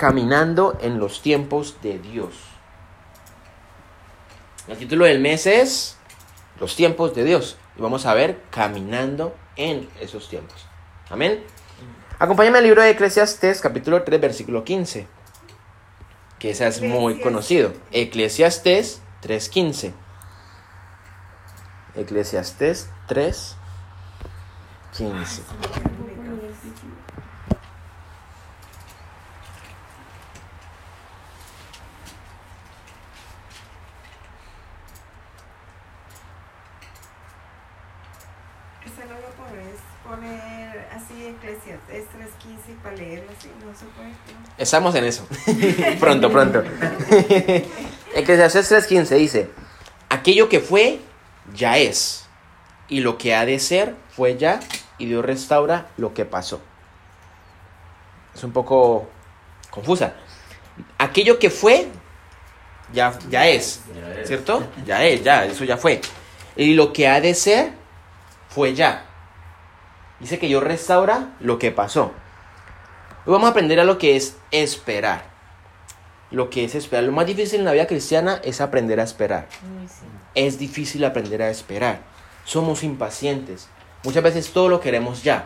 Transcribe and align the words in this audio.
Caminando 0.00 0.78
en 0.80 0.98
los 0.98 1.20
tiempos 1.20 1.76
de 1.82 1.98
Dios. 1.98 2.32
El 4.66 4.78
título 4.78 5.04
del 5.04 5.20
mes 5.20 5.46
es 5.46 5.98
Los 6.58 6.74
tiempos 6.74 7.14
de 7.14 7.22
Dios. 7.22 7.58
Y 7.76 7.82
vamos 7.82 8.06
a 8.06 8.14
ver 8.14 8.40
Caminando 8.50 9.36
en 9.56 9.90
esos 10.00 10.30
tiempos. 10.30 10.66
Amén. 11.10 11.44
Acompáñame 12.18 12.56
al 12.56 12.64
libro 12.64 12.80
de 12.80 12.88
Eclesiastes, 12.88 13.60
capítulo 13.60 14.02
3, 14.02 14.18
versículo 14.18 14.64
15. 14.64 15.06
Que 16.38 16.52
ese 16.52 16.66
es 16.66 16.80
muy 16.80 17.20
conocido. 17.20 17.74
Eclesiastes 17.92 19.02
3.15. 19.22 19.92
Eclesiastes 21.94 22.88
3, 23.06 23.56
15. 24.96 25.42
Esa 38.86 39.04
no 39.04 39.14
lo 39.14 39.28
puedes 39.36 39.78
poner 40.02 40.88
así 40.90 41.26
Eclesiastes 41.26 42.06
3.15 42.06 42.82
para 42.82 42.96
leerlo 42.96 43.30
Estamos 44.58 44.94
en 44.94 45.04
eso. 45.04 45.26
pronto, 46.00 46.30
pronto. 46.30 46.62
Eclesiastes 48.14 48.70
3.15 48.70 49.16
dice, 49.16 49.50
aquello 50.08 50.48
que 50.48 50.60
fue, 50.60 51.00
ya 51.54 51.78
es. 51.78 52.26
Y 52.88 53.00
lo 53.00 53.16
que 53.16 53.34
ha 53.34 53.46
de 53.46 53.58
ser, 53.58 53.94
fue 54.10 54.36
ya. 54.36 54.60
Y 54.98 55.06
Dios 55.06 55.24
restaura 55.24 55.86
lo 55.96 56.12
que 56.12 56.24
pasó. 56.24 56.60
Es 58.34 58.44
un 58.44 58.52
poco 58.52 59.08
confusa. 59.70 60.14
Aquello 60.98 61.38
que 61.38 61.50
fue, 61.50 61.88
ya, 62.92 63.18
ya 63.30 63.46
es. 63.46 63.80
Ya 63.94 64.20
es. 64.20 64.28
¿Cierto? 64.28 64.66
Ya 64.84 65.04
es, 65.04 65.22
ya, 65.22 65.46
eso 65.46 65.64
ya 65.64 65.76
fue. 65.76 66.00
Y 66.56 66.74
lo 66.74 66.92
que 66.92 67.08
ha 67.08 67.20
de 67.20 67.34
ser, 67.34 67.72
fue 68.48 68.74
ya. 68.74 69.06
Dice 70.18 70.38
que 70.38 70.48
Dios 70.48 70.62
restaura 70.62 71.34
lo 71.40 71.58
que 71.58 71.70
pasó. 71.70 72.12
Hoy 73.26 73.32
vamos 73.32 73.48
a 73.48 73.50
aprender 73.50 73.78
a 73.80 73.84
lo 73.84 73.98
que 73.98 74.16
es 74.16 74.36
esperar. 74.50 75.24
Lo 76.30 76.48
que 76.48 76.64
es 76.64 76.74
esperar. 76.74 77.04
Lo 77.04 77.12
más 77.12 77.26
difícil 77.26 77.60
en 77.60 77.64
la 77.66 77.72
vida 77.72 77.86
cristiana 77.86 78.40
es 78.44 78.60
aprender 78.60 79.00
a 79.00 79.02
esperar. 79.02 79.46
Es 80.34 80.58
difícil 80.58 81.04
aprender 81.04 81.42
a 81.42 81.50
esperar. 81.50 82.00
Somos 82.44 82.82
impacientes. 82.82 83.68
Muchas 84.04 84.22
veces 84.22 84.50
todo 84.52 84.68
lo 84.68 84.80
queremos 84.80 85.22
ya. 85.22 85.44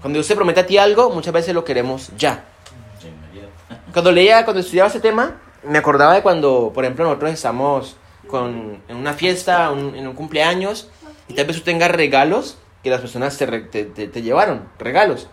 Cuando 0.00 0.18
Dios 0.18 0.28
te 0.28 0.36
promete 0.36 0.60
a 0.60 0.66
ti 0.66 0.78
algo, 0.78 1.10
muchas 1.10 1.32
veces 1.32 1.54
lo 1.54 1.64
queremos 1.64 2.10
ya. 2.16 2.44
Cuando 3.92 4.12
leía, 4.12 4.44
cuando 4.44 4.60
estudiaba 4.60 4.90
ese 4.90 5.00
tema, 5.00 5.36
me 5.62 5.78
acordaba 5.78 6.12
de 6.14 6.22
cuando, 6.22 6.70
por 6.74 6.84
ejemplo, 6.84 7.04
nosotros 7.06 7.32
estamos 7.32 7.96
con, 8.28 8.82
en 8.88 8.96
una 8.96 9.14
fiesta, 9.14 9.70
un- 9.70 9.94
en 9.96 10.06
un 10.06 10.14
cumpleaños, 10.14 10.90
y 11.28 11.34
tal 11.34 11.46
vez 11.46 11.56
tú 11.56 11.62
tengas 11.62 11.90
regalos 11.90 12.58
que 12.82 12.90
las 12.90 13.00
personas 13.00 13.38
te, 13.38 13.46
te- 13.62 13.84
te- 13.86 14.08
te 14.08 14.22
llevaron, 14.22 14.68
regalos, 14.78 15.28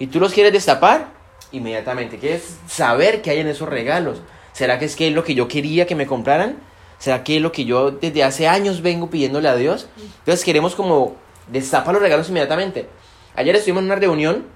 y 0.00 0.08
tú 0.08 0.18
los 0.18 0.32
quieres 0.32 0.52
destapar 0.52 1.06
inmediatamente, 1.52 2.18
quieres 2.18 2.58
saber 2.66 3.22
qué 3.22 3.30
hay 3.30 3.40
en 3.40 3.48
esos 3.48 3.68
regalos. 3.68 4.20
¿Será 4.52 4.78
que 4.78 4.84
es 4.84 4.96
que 4.96 5.08
es 5.08 5.14
lo 5.14 5.24
que 5.24 5.34
yo 5.34 5.48
quería 5.48 5.86
que 5.86 5.94
me 5.94 6.06
compraran? 6.06 6.58
¿Será 6.98 7.24
que 7.24 7.36
es 7.36 7.42
lo 7.42 7.52
que 7.52 7.64
yo 7.64 7.90
desde 7.90 8.24
hace 8.24 8.46
años 8.46 8.82
vengo 8.82 9.10
pidiéndole 9.10 9.48
a 9.48 9.56
Dios? 9.56 9.88
Entonces 10.18 10.44
queremos 10.44 10.74
como 10.74 11.16
destapar 11.48 11.94
los 11.94 12.02
regalos 12.02 12.28
inmediatamente. 12.28 12.88
Ayer 13.34 13.54
estuvimos 13.56 13.80
en 13.80 13.86
una 13.86 13.96
reunión 13.96 14.46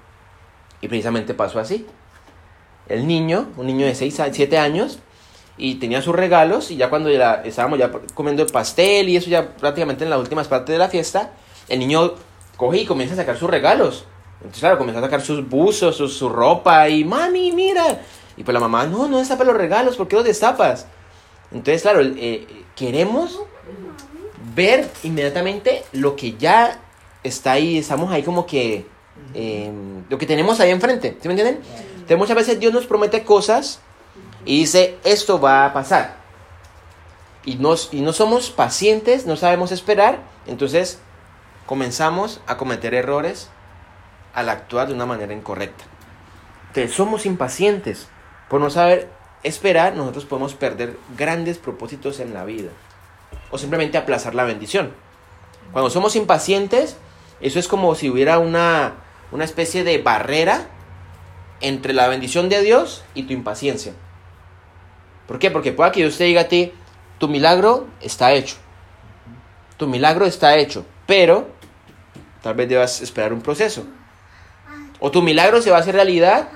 y 0.81 0.87
precisamente 0.87 1.33
pasó 1.33 1.59
así 1.59 1.87
el 2.87 3.07
niño, 3.07 3.49
un 3.57 3.67
niño 3.67 3.85
de 3.85 3.95
6 3.95 4.19
a 4.19 4.33
7 4.33 4.57
años, 4.57 4.99
y 5.57 5.75
tenía 5.75 6.01
sus 6.01 6.15
regalos, 6.15 6.69
y 6.71 6.75
ya 6.75 6.89
cuando 6.89 7.09
ya 7.09 7.41
estábamos 7.45 7.79
ya 7.79 7.91
comiendo 8.13 8.43
el 8.43 8.51
pastel 8.51 9.07
y 9.07 9.15
eso 9.15 9.29
ya 9.29 9.55
prácticamente 9.55 10.03
en 10.03 10.09
las 10.09 10.19
últimas 10.19 10.47
partes 10.47 10.73
de 10.73 10.79
la 10.79 10.89
fiesta, 10.89 11.31
el 11.69 11.79
niño 11.79 12.13
coge 12.57 12.79
y 12.79 12.85
comienza 12.85 13.15
a 13.15 13.17
sacar 13.17 13.37
sus 13.37 13.49
regalos. 13.49 14.05
Entonces, 14.37 14.59
claro, 14.59 14.77
comenzó 14.77 14.99
a 14.99 15.03
sacar 15.03 15.21
sus 15.21 15.47
buzos, 15.47 15.95
su, 15.95 16.07
su 16.07 16.29
ropa, 16.29 16.87
y 16.89 17.03
mami, 17.03 17.51
mira. 17.51 18.01
Y 18.37 18.43
pues 18.43 18.53
la 18.53 18.59
mamá, 18.59 18.85
no, 18.85 19.07
no 19.07 19.19
destapa 19.19 19.43
los 19.43 19.55
regalos, 19.55 19.95
¿por 19.95 20.07
qué 20.07 20.15
los 20.15 20.25
destapas? 20.25 20.87
Entonces, 21.51 21.81
claro, 21.81 22.01
eh, 22.01 22.47
queremos 22.75 23.39
ver 24.53 24.89
inmediatamente 25.03 25.83
lo 25.93 26.15
que 26.15 26.33
ya 26.33 26.79
está 27.23 27.53
ahí, 27.53 27.77
estamos 27.77 28.11
ahí 28.11 28.23
como 28.23 28.45
que, 28.45 28.85
eh, 29.33 29.71
lo 30.09 30.17
que 30.17 30.25
tenemos 30.25 30.59
ahí 30.59 30.71
enfrente, 30.71 31.17
¿sí 31.21 31.27
me 31.27 31.33
entienden? 31.33 31.61
Entonces 31.93 32.17
muchas 32.17 32.35
veces 32.35 32.59
Dios 32.59 32.73
nos 32.73 32.85
promete 32.85 33.23
cosas 33.23 33.79
y 34.45 34.59
dice, 34.59 34.97
esto 35.03 35.39
va 35.39 35.65
a 35.65 35.73
pasar. 35.73 36.17
Y, 37.45 37.55
nos, 37.55 37.89
y 37.91 38.01
no 38.01 38.13
somos 38.13 38.49
pacientes, 38.49 39.25
no 39.25 39.35
sabemos 39.37 39.71
esperar, 39.71 40.19
entonces 40.45 40.99
comenzamos 41.65 42.41
a 42.47 42.57
cometer 42.57 42.93
errores 42.93 43.49
al 44.35 44.49
actuar 44.49 44.87
de 44.87 44.93
una 44.93 45.05
manera 45.05 45.33
incorrecta. 45.33 45.85
Entonces 46.67 46.93
somos 46.93 47.25
impacientes. 47.25 48.07
Por 48.49 48.61
no 48.61 48.69
saber 48.69 49.09
esperar, 49.43 49.95
nosotros 49.95 50.25
podemos 50.25 50.53
perder 50.53 50.97
grandes 51.17 51.57
propósitos 51.57 52.19
en 52.19 52.33
la 52.33 52.45
vida. 52.45 52.69
O 53.49 53.57
simplemente 53.57 53.97
aplazar 53.97 54.35
la 54.35 54.43
bendición. 54.43 54.91
Cuando 55.71 55.89
somos 55.89 56.15
impacientes, 56.15 56.97
eso 57.39 57.59
es 57.59 57.67
como 57.67 57.95
si 57.95 58.09
hubiera 58.09 58.39
una, 58.39 58.93
una 59.31 59.45
especie 59.45 59.83
de 59.83 59.99
barrera 59.99 60.67
entre 61.61 61.93
la 61.93 62.07
bendición 62.07 62.49
de 62.49 62.61
Dios 62.61 63.03
y 63.13 63.23
tu 63.23 63.33
impaciencia. 63.33 63.93
¿Por 65.27 65.39
qué? 65.39 65.49
Porque 65.49 65.71
pueda 65.71 65.91
que 65.91 66.01
Dios 66.01 66.17
te 66.17 66.25
diga 66.25 66.41
a 66.41 66.47
ti, 66.47 66.73
tu 67.17 67.29
milagro 67.29 67.87
está 68.01 68.33
hecho. 68.33 68.57
Tu 69.77 69.87
milagro 69.87 70.25
está 70.25 70.57
hecho, 70.57 70.85
pero 71.07 71.47
tal 72.41 72.55
vez 72.55 72.69
debas 72.69 73.01
esperar 73.01 73.33
un 73.33 73.41
proceso. 73.41 73.85
O 75.05 75.11
tu 75.11 75.21
milagro 75.21 75.61
se 75.61 75.69
va 75.69 75.77
a 75.77 75.81
hacer 75.81 75.93
realidad 75.93 76.49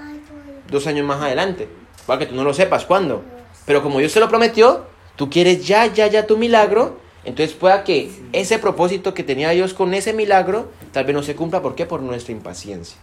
dos 0.71 0.87
años 0.87 1.05
más 1.05 1.21
adelante. 1.21 1.69
Para 2.07 2.17
que 2.17 2.25
tú 2.25 2.33
no 2.33 2.43
lo 2.43 2.55
sepas 2.55 2.83
cuándo. 2.83 3.21
Pero 3.67 3.83
como 3.83 3.99
Dios 3.99 4.11
te 4.11 4.19
lo 4.19 4.27
prometió, 4.27 4.87
tú 5.15 5.29
quieres 5.29 5.67
ya, 5.67 5.85
ya, 5.85 6.07
ya 6.07 6.25
tu 6.25 6.35
milagro. 6.35 6.97
Entonces 7.23 7.55
pueda 7.55 7.83
que 7.83 8.09
ese 8.33 8.57
propósito 8.57 9.13
que 9.13 9.21
tenía 9.21 9.51
Dios 9.51 9.75
con 9.75 9.93
ese 9.93 10.13
milagro 10.13 10.71
tal 10.91 11.05
vez 11.05 11.15
no 11.15 11.21
se 11.21 11.35
cumpla. 11.35 11.61
¿Por 11.61 11.75
qué? 11.75 11.85
Por 11.85 12.01
nuestra 12.01 12.31
impaciencia. 12.31 12.97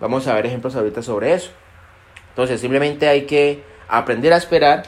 Vamos 0.00 0.26
a 0.26 0.34
ver 0.34 0.46
ejemplos 0.46 0.74
ahorita 0.74 1.00
sobre 1.00 1.34
eso. 1.34 1.52
Entonces 2.30 2.60
simplemente 2.60 3.06
hay 3.06 3.24
que 3.24 3.62
aprender 3.86 4.32
a 4.32 4.36
esperar. 4.36 4.82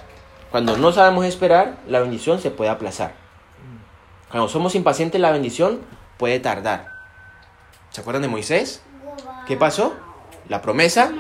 Cuando 0.51 0.77
no 0.77 0.91
sabemos 0.91 1.25
esperar, 1.25 1.79
la 1.87 2.01
bendición 2.01 2.41
se 2.41 2.51
puede 2.51 2.73
aplazar. 2.73 3.15
Cuando 4.29 4.49
somos 4.49 4.75
impacientes, 4.75 5.21
la 5.21 5.31
bendición 5.31 5.83
puede 6.17 6.41
tardar. 6.41 6.99
¿Se 7.91 8.01
acuerdan 8.01 8.23
de 8.23 8.29
Moisés? 8.29 8.83
¿Qué 9.49 9.57
pasó? 9.57 9.97
La 10.51 10.61
promesa 10.61 11.11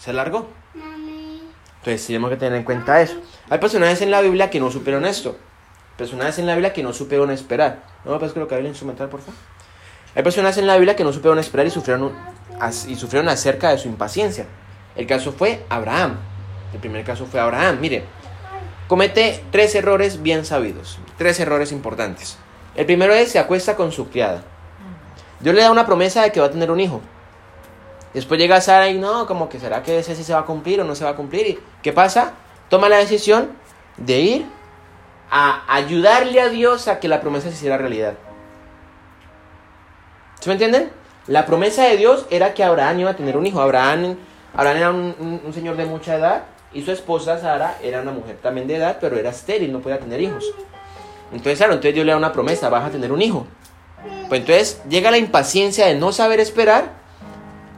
se 0.00 0.10
alargó. 0.10 0.48
Entonces 1.80 2.06
tenemos 2.06 2.30
que 2.30 2.36
tener 2.38 2.54
en 2.54 2.64
cuenta 2.64 3.02
eso. 3.02 3.16
Hay 3.50 3.58
personajes 3.58 4.00
en 4.00 4.10
la 4.10 4.22
Biblia 4.22 4.48
que 4.48 4.58
no 4.58 4.70
supieron 4.70 5.04
esto. 5.04 5.36
Personajes 5.98 6.38
en 6.38 6.46
la 6.46 6.54
Biblia 6.54 6.72
que 6.72 6.82
no 6.82 6.94
supieron 6.94 7.30
esperar. 7.30 7.82
¿No 8.06 8.12
me 8.12 8.18
puedes 8.18 8.32
colocar 8.32 8.58
el 8.58 8.66
instrumental, 8.66 9.10
por 9.10 9.20
favor? 9.20 9.34
Hay 10.14 10.22
personas 10.22 10.56
en 10.56 10.66
la 10.66 10.76
Biblia 10.76 10.96
que 10.96 11.04
no 11.04 11.12
supieron 11.12 11.38
esperar 11.38 11.66
y 11.66 11.70
sufrieron, 11.70 12.12
y 12.88 12.94
sufrieron 12.94 13.28
acerca 13.28 13.68
de 13.68 13.76
su 13.76 13.88
impaciencia. 13.88 14.46
El 14.96 15.06
caso 15.06 15.30
fue 15.32 15.66
Abraham. 15.68 16.16
El 16.72 16.80
primer 16.80 17.04
caso 17.04 17.26
fue 17.26 17.38
Abraham. 17.38 17.80
Mire, 17.82 18.04
comete 18.88 19.44
tres 19.50 19.74
errores 19.74 20.22
bien 20.22 20.46
sabidos. 20.46 20.98
Tres 21.18 21.38
errores 21.38 21.70
importantes. 21.70 22.38
El 22.76 22.86
primero 22.86 23.12
es 23.12 23.30
se 23.30 23.38
acuesta 23.38 23.76
con 23.76 23.92
su 23.92 24.08
criada. 24.08 24.42
Dios 25.40 25.54
le 25.54 25.60
da 25.60 25.70
una 25.70 25.84
promesa 25.84 26.22
de 26.22 26.32
que 26.32 26.40
va 26.40 26.46
a 26.46 26.50
tener 26.50 26.70
un 26.70 26.80
hijo. 26.80 27.02
Después 28.14 28.38
llega 28.38 28.60
Sara 28.60 28.88
y 28.88 28.98
no, 28.98 29.26
como 29.26 29.48
que 29.48 29.58
será 29.58 29.82
que 29.82 29.98
ese 29.98 30.14
sí 30.14 30.22
se 30.24 30.32
va 30.34 30.40
a 30.40 30.44
cumplir 30.46 30.80
o 30.80 30.84
no 30.84 30.94
se 30.94 31.04
va 31.04 31.10
a 31.10 31.16
cumplir. 31.16 31.46
¿Y 31.46 31.58
qué 31.82 31.92
pasa? 31.92 32.32
Toma 32.68 32.88
la 32.88 32.98
decisión 32.98 33.50
de 33.96 34.20
ir 34.20 34.46
a 35.30 35.62
ayudarle 35.74 36.40
a 36.40 36.48
Dios 36.50 36.88
a 36.88 37.00
que 37.00 37.08
la 37.08 37.20
promesa 37.22 37.48
se 37.48 37.54
hiciera 37.54 37.78
realidad. 37.78 38.14
¿Sí 40.40 40.48
me 40.48 40.54
entienden? 40.54 40.90
La 41.26 41.46
promesa 41.46 41.84
de 41.84 41.96
Dios 41.96 42.26
era 42.30 42.52
que 42.52 42.64
Abraham 42.64 43.00
iba 43.00 43.10
a 43.10 43.16
tener 43.16 43.36
un 43.36 43.46
hijo. 43.46 43.60
Abraham, 43.60 44.16
Abraham 44.54 44.76
era 44.76 44.90
un, 44.90 45.14
un- 45.18 45.40
un 45.44 45.52
señor 45.54 45.76
de 45.76 45.84
mucha 45.86 46.16
edad 46.16 46.42
y 46.72 46.82
su 46.82 46.90
esposa 46.90 47.38
Sara 47.38 47.78
era 47.82 48.00
una 48.02 48.12
mujer 48.12 48.38
también 48.42 48.66
de 48.66 48.76
edad, 48.76 48.98
pero 49.00 49.16
era 49.16 49.30
estéril, 49.30 49.72
no 49.72 49.80
podía 49.80 49.98
tener 49.98 50.20
hijos. 50.20 50.44
Entonces, 51.30 51.56
claro, 51.58 51.74
entonces 51.74 51.94
Dios 51.94 52.04
le 52.04 52.12
da 52.12 52.18
una 52.18 52.32
promesa, 52.32 52.68
vas 52.68 52.84
a 52.84 52.90
tener 52.90 53.12
un 53.12 53.22
hijo. 53.22 53.46
Pues 54.28 54.40
entonces 54.40 54.82
llega 54.88 55.10
la 55.10 55.18
impaciencia 55.18 55.86
de 55.86 55.94
no 55.94 56.12
saber 56.12 56.40
esperar 56.40 57.00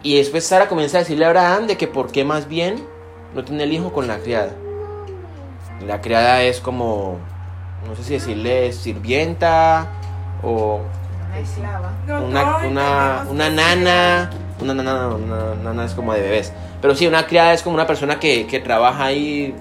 y 0.04 0.18
después 0.18 0.44
Sara 0.44 0.68
comienza 0.68 0.98
a 0.98 1.00
decirle 1.00 1.24
a 1.24 1.28
Abraham 1.28 1.66
de 1.66 1.78
que 1.78 1.88
por 1.88 2.12
qué 2.12 2.24
más 2.24 2.46
bien 2.46 2.86
no 3.34 3.42
tiene 3.42 3.64
el 3.64 3.72
hijo 3.72 3.90
con 3.90 4.06
la 4.06 4.18
criada. 4.18 4.52
La 5.84 6.02
criada 6.02 6.42
es 6.42 6.60
como, 6.60 7.16
no 7.88 7.96
sé 7.96 8.04
si 8.04 8.12
decirle 8.12 8.72
sirvienta 8.74 9.88
o 10.42 10.82
Una 11.26 11.38
esclava. 11.38 11.92
Una, 12.06 12.44
nana, 13.48 14.30
una 14.60 14.74
nana, 14.74 15.08
una 15.08 15.54
nana 15.54 15.84
es 15.86 15.94
como 15.94 16.12
de 16.12 16.20
bebés, 16.20 16.52
pero 16.82 16.94
sí, 16.94 17.06
una 17.06 17.26
criada 17.26 17.54
es 17.54 17.62
como 17.62 17.74
una 17.74 17.86
persona 17.86 18.20
que, 18.20 18.46
que 18.46 18.60
trabaja 18.60 19.06
ahí, 19.06 19.54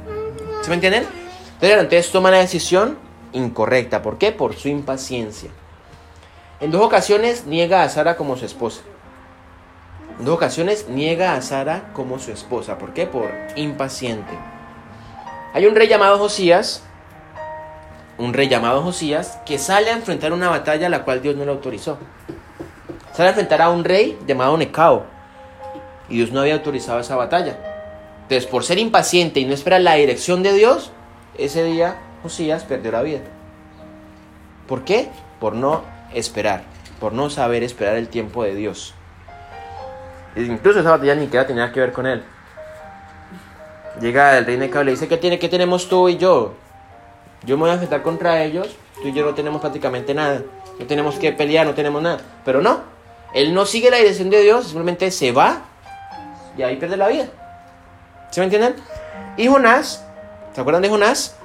¿se 0.62 0.70
me 0.70 0.76
entienden? 0.76 1.06
Entonces, 1.54 1.80
entonces 1.80 2.12
toma 2.12 2.32
la 2.32 2.40
decisión 2.40 2.98
incorrecta, 3.32 4.02
¿por 4.02 4.18
qué? 4.18 4.34
Por 4.34 4.56
su 4.58 4.68
impaciencia. 4.68 5.52
En 6.60 6.70
dos 6.70 6.82
ocasiones 6.82 7.46
niega 7.46 7.84
a 7.84 7.90
Sara 7.90 8.18
como 8.18 8.36
su 8.36 8.46
esposa. 8.46 8.82
En 10.20 10.26
dos 10.26 10.36
ocasiones 10.36 10.88
niega 10.90 11.34
a 11.34 11.42
Sara 11.42 11.92
como 11.94 12.20
su 12.20 12.32
esposa, 12.32 12.78
¿por 12.78 12.94
qué? 12.94 13.08
Por 13.08 13.32
impaciente. 13.56 14.34
Hay 15.54 15.66
un 15.66 15.76
rey 15.76 15.88
llamado 15.88 16.18
Josías, 16.18 16.84
un 18.18 18.34
rey 18.34 18.48
llamado 18.48 18.82
Josías, 18.84 19.40
que 19.46 19.58
sale 19.58 19.90
a 19.90 19.96
enfrentar 19.96 20.34
una 20.34 20.50
batalla 20.50 20.88
a 20.88 20.90
la 20.90 21.04
cual 21.04 21.22
Dios 21.22 21.36
no 21.36 21.46
le 21.46 21.52
autorizó. 21.52 21.98
Sale 23.14 23.28
a 23.28 23.32
enfrentar 23.32 23.62
a 23.62 23.70
un 23.70 23.84
rey 23.84 24.18
llamado 24.28 24.58
Necao. 24.58 25.06
Y 26.10 26.18
Dios 26.18 26.32
no 26.32 26.42
había 26.42 26.56
autorizado 26.56 27.00
esa 27.00 27.16
batalla. 27.16 27.58
Entonces, 28.24 28.46
por 28.46 28.64
ser 28.64 28.78
impaciente 28.78 29.40
y 29.40 29.46
no 29.46 29.54
esperar 29.54 29.82
la 29.82 29.96
dirección 29.96 30.44
de 30.44 30.54
Dios, 30.54 30.92
ese 31.38 31.64
día 31.64 31.98
Josías 32.22 32.64
perdió 32.64 32.92
la 32.92 33.02
vida. 33.02 33.22
¿Por 34.68 34.86
qué? 34.86 35.10
Por 35.40 35.56
no 35.56 35.84
esperar, 36.14 36.64
por 37.00 37.14
no 37.14 37.30
saber 37.30 37.64
esperar 37.64 37.96
el 37.98 38.10
tiempo 38.10 38.44
de 38.44 38.56
Dios. 38.56 38.94
Incluso 40.36 40.80
esa 40.80 40.92
batalla 40.92 41.16
ni 41.16 41.24
siquiera 41.24 41.46
tenía 41.46 41.72
que 41.72 41.80
ver 41.80 41.92
con 41.92 42.08
él. 42.08 42.24
Llega 44.02 44.38
el 44.38 44.46
rey 44.46 44.58
Necao 44.58 44.82
y 44.82 44.86
le 44.86 44.92
dice, 44.92 45.08
¿qué, 45.08 45.18
tiene, 45.18 45.38
¿qué 45.38 45.50
tenemos 45.50 45.88
tú 45.88 46.10
y 46.10 46.18
yo? 46.18 46.54
Yo 47.46 47.58
me 47.58 47.62
voy 47.62 47.70
a 47.70 47.74
enfrentar 47.74 48.02
contra 48.02 48.44
ellos, 48.44 48.76
tú 49.02 49.10
y 49.10 49.14
yo 49.14 49.26
no 49.26 49.36
tenemos 49.36 49.62
prácticamente 49.62 50.14
nada. 50.14 50.42
No 50.80 50.86
tenemos 50.88 51.16
que 51.16 51.32
pelear, 51.32 51.68
no 51.68 51.74
tenemos 51.74 52.02
nada. 52.02 52.20
Pero 52.44 52.62
no, 52.62 52.82
él 53.34 53.54
no 53.54 53.66
sigue 53.66 53.92
la 53.92 53.98
dirección 53.98 54.30
de 54.30 54.42
Dios, 54.42 54.66
simplemente 54.66 55.12
se 55.12 55.32
va 55.32 55.62
y 56.58 56.64
ahí 56.64 56.78
pierde 56.78 56.98
la 56.98 57.08
vida. 57.08 57.28
¿Se 58.32 58.42
me 58.42 58.46
entienden? 58.46 58.76
Y 59.38 59.48
Jonás, 59.48 60.04
¿se 60.54 60.62
acuerdan 60.62 60.82
de 60.82 60.90
Jonás? 60.90 61.36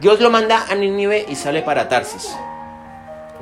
Dios 0.00 0.20
lo 0.20 0.30
manda 0.30 0.66
a 0.68 0.74
Nínive 0.74 1.24
y 1.28 1.36
sale 1.36 1.62
para 1.62 1.88
Tarsis. 1.88 2.36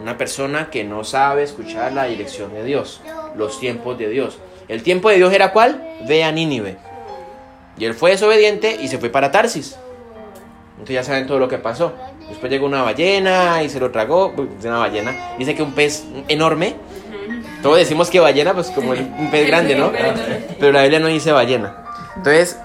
Una 0.00 0.16
persona 0.18 0.70
que 0.70 0.84
no 0.84 1.02
sabe 1.02 1.42
escuchar 1.42 1.92
la 1.92 2.04
dirección 2.04 2.52
de 2.52 2.64
Dios, 2.64 3.00
los 3.36 3.58
tiempos 3.58 3.98
de 3.98 4.08
Dios. 4.08 4.38
El 4.68 4.82
tiempo 4.82 5.08
de 5.08 5.16
Dios 5.16 5.32
era 5.32 5.52
cuál? 5.52 5.82
Ve 6.06 6.24
a 6.24 6.32
Nínive. 6.32 6.76
Y 7.78 7.84
él 7.84 7.94
fue 7.94 8.10
desobediente 8.10 8.78
y 8.80 8.88
se 8.88 8.98
fue 8.98 9.08
para 9.08 9.30
Tarsis. 9.30 9.76
Entonces 10.72 10.94
ya 10.94 11.04
saben 11.04 11.26
todo 11.26 11.38
lo 11.38 11.48
que 11.48 11.58
pasó. 11.58 11.92
Después 12.28 12.50
llegó 12.50 12.66
una 12.66 12.82
ballena 12.82 13.62
y 13.62 13.68
se 13.68 13.80
lo 13.80 13.90
tragó. 13.90 14.32
Una 14.62 14.78
ballena. 14.78 15.34
Dice 15.38 15.54
que 15.54 15.62
un 15.62 15.72
pez 15.72 16.04
enorme. 16.28 16.74
Todos 17.62 17.76
decimos 17.76 18.10
que 18.10 18.18
ballena, 18.20 18.54
pues 18.54 18.70
como 18.70 18.90
un 18.90 19.30
pez 19.30 19.46
grande, 19.46 19.76
¿no? 19.76 19.92
Pero 20.58 20.72
la 20.72 20.82
Biblia 20.82 20.98
no 20.98 21.06
dice 21.06 21.30
ballena. 21.30 21.84
Entonces, 22.16 22.58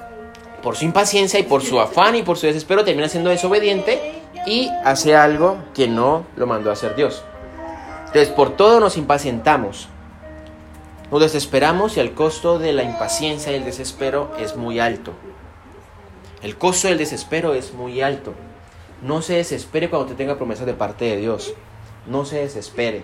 por 0.63 0.75
su 0.75 0.85
impaciencia 0.85 1.39
y 1.39 1.43
por 1.43 1.61
su 1.61 1.79
afán 1.79 2.15
y 2.15 2.23
por 2.23 2.37
su 2.37 2.47
desespero, 2.47 2.83
termina 2.83 3.07
siendo 3.07 3.29
desobediente 3.29 4.21
y 4.47 4.69
hace 4.83 5.15
algo 5.15 5.57
que 5.73 5.87
no 5.87 6.25
lo 6.35 6.47
mandó 6.47 6.69
a 6.71 6.73
hacer 6.73 6.95
Dios. 6.95 7.23
Entonces, 8.07 8.29
por 8.29 8.55
todo 8.57 8.79
nos 8.79 8.97
impacientamos. 8.97 9.87
Nos 11.09 11.21
desesperamos 11.21 11.95
y 11.95 12.01
el 12.01 12.13
costo 12.13 12.59
de 12.59 12.73
la 12.73 12.83
impaciencia 12.83 13.53
y 13.53 13.55
el 13.55 13.65
desespero 13.65 14.31
es 14.39 14.57
muy 14.57 14.79
alto. 14.79 15.13
El 16.41 16.57
costo 16.57 16.89
del 16.89 16.97
desespero 16.97 17.53
es 17.53 17.73
muy 17.73 18.01
alto. 18.01 18.33
No 19.01 19.21
se 19.21 19.35
desespere 19.35 19.89
cuando 19.89 20.09
te 20.09 20.15
tenga 20.15 20.35
promesas 20.35 20.65
de 20.65 20.73
parte 20.73 21.05
de 21.05 21.17
Dios. 21.17 21.53
No 22.07 22.25
se 22.25 22.39
desespere. 22.39 23.03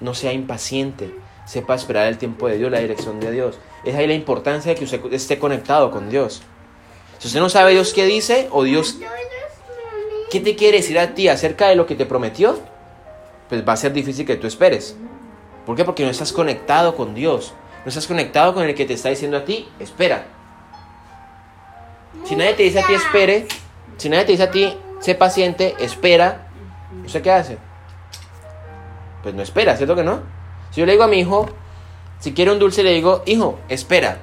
No 0.00 0.14
sea 0.14 0.32
impaciente. 0.32 1.14
Sepa 1.44 1.74
esperar 1.74 2.06
el 2.06 2.16
tiempo 2.16 2.48
de 2.48 2.56
Dios, 2.56 2.70
la 2.70 2.78
dirección 2.78 3.20
de 3.20 3.30
Dios. 3.30 3.58
Es 3.84 3.94
ahí 3.94 4.06
la 4.06 4.14
importancia 4.14 4.72
de 4.72 4.78
que 4.78 4.84
usted 4.84 5.00
esté 5.12 5.38
conectado 5.38 5.90
con 5.90 6.08
Dios. 6.08 6.42
Si 7.18 7.28
usted 7.28 7.40
no 7.40 7.50
sabe 7.50 7.72
Dios 7.72 7.92
qué 7.92 8.06
dice 8.06 8.48
o 8.50 8.62
Dios 8.62 8.96
qué 10.30 10.40
te 10.40 10.56
quiere 10.56 10.78
decir 10.78 10.98
a 10.98 11.14
ti 11.14 11.28
acerca 11.28 11.68
de 11.68 11.76
lo 11.76 11.86
que 11.86 11.94
te 11.94 12.06
prometió, 12.06 12.58
pues 13.48 13.66
va 13.66 13.74
a 13.74 13.76
ser 13.76 13.92
difícil 13.92 14.26
que 14.26 14.36
tú 14.36 14.46
esperes. 14.46 14.96
¿Por 15.66 15.76
qué? 15.76 15.84
Porque 15.84 16.04
no 16.04 16.10
estás 16.10 16.32
conectado 16.32 16.94
con 16.94 17.14
Dios. 17.14 17.52
No 17.84 17.88
estás 17.88 18.06
conectado 18.06 18.54
con 18.54 18.64
el 18.64 18.74
que 18.74 18.86
te 18.86 18.94
está 18.94 19.10
diciendo 19.10 19.36
a 19.36 19.44
ti, 19.44 19.68
espera. 19.78 20.26
Si 22.24 22.36
nadie 22.36 22.54
te 22.54 22.62
dice 22.62 22.80
a 22.80 22.86
ti 22.86 22.94
espere, 22.94 23.46
si 23.96 24.08
nadie 24.08 24.24
te 24.24 24.32
dice 24.32 24.44
a 24.44 24.50
ti 24.50 24.76
sé 25.00 25.14
paciente, 25.14 25.76
espera, 25.78 26.48
¿usted 27.04 27.22
qué 27.22 27.30
hace? 27.30 27.58
Pues 29.22 29.34
no 29.34 29.42
espera, 29.42 29.76
¿cierto 29.76 29.94
que 29.94 30.02
no? 30.02 30.20
Si 30.70 30.80
yo 30.80 30.86
le 30.86 30.92
digo 30.92 31.04
a 31.04 31.08
mi 31.08 31.18
hijo, 31.18 31.48
si 32.18 32.32
quiere 32.32 32.50
un 32.50 32.58
dulce, 32.58 32.82
le 32.82 32.92
digo, 32.92 33.22
hijo, 33.26 33.58
espera. 33.68 34.18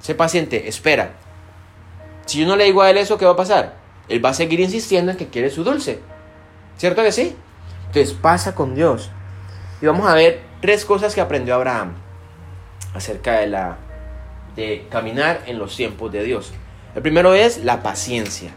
Sé 0.00 0.14
paciente, 0.14 0.68
espera. 0.68 1.12
Si 2.26 2.40
yo 2.40 2.46
no 2.46 2.56
le 2.56 2.64
digo 2.64 2.82
a 2.82 2.90
él 2.90 2.96
eso, 2.96 3.18
¿qué 3.18 3.24
va 3.24 3.32
a 3.32 3.36
pasar? 3.36 3.76
Él 4.08 4.24
va 4.24 4.30
a 4.30 4.34
seguir 4.34 4.60
insistiendo 4.60 5.12
en 5.12 5.18
que 5.18 5.28
quiere 5.28 5.50
su 5.50 5.64
dulce. 5.64 6.00
¿Cierto 6.76 7.02
que 7.02 7.12
sí? 7.12 7.36
Entonces 7.86 8.12
pasa 8.14 8.54
con 8.54 8.74
Dios. 8.74 9.10
Y 9.82 9.86
vamos 9.86 10.06
a 10.06 10.14
ver 10.14 10.40
tres 10.60 10.84
cosas 10.84 11.12
que 11.12 11.20
aprendió 11.20 11.56
Abraham 11.56 11.94
acerca 12.94 13.40
de 13.40 13.48
la 13.48 13.78
de 14.54 14.86
caminar 14.88 15.42
en 15.46 15.58
los 15.58 15.74
tiempos 15.74 16.12
de 16.12 16.22
Dios. 16.22 16.52
El 16.94 17.02
primero 17.02 17.34
es 17.34 17.64
la 17.64 17.82
paciencia. 17.82 18.52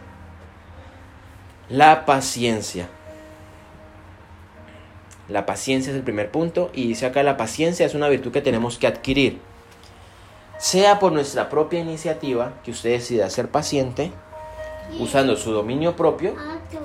La 1.67 2.05
paciencia. 2.05 2.89
La 5.27 5.47
paciencia 5.47 5.89
es 5.89 5.95
el 5.95 6.03
primer 6.03 6.29
punto 6.29 6.69
y 6.73 6.89
dice 6.89 7.07
acá 7.07 7.23
la 7.23 7.37
paciencia 7.37 7.87
es 7.87 7.95
una 7.95 8.07
virtud 8.07 8.31
que 8.31 8.41
tenemos 8.41 8.77
que 8.77 8.85
adquirir. 8.85 9.39
Sea 10.59 10.99
por 10.99 11.11
nuestra 11.11 11.49
propia 11.49 11.79
iniciativa 11.79 12.53
que 12.63 12.69
usted 12.69 12.91
decida 12.91 13.31
ser 13.31 13.49
paciente, 13.49 14.11
usando 14.99 15.35
su 15.37 15.51
dominio 15.51 15.95
propio. 15.95 16.35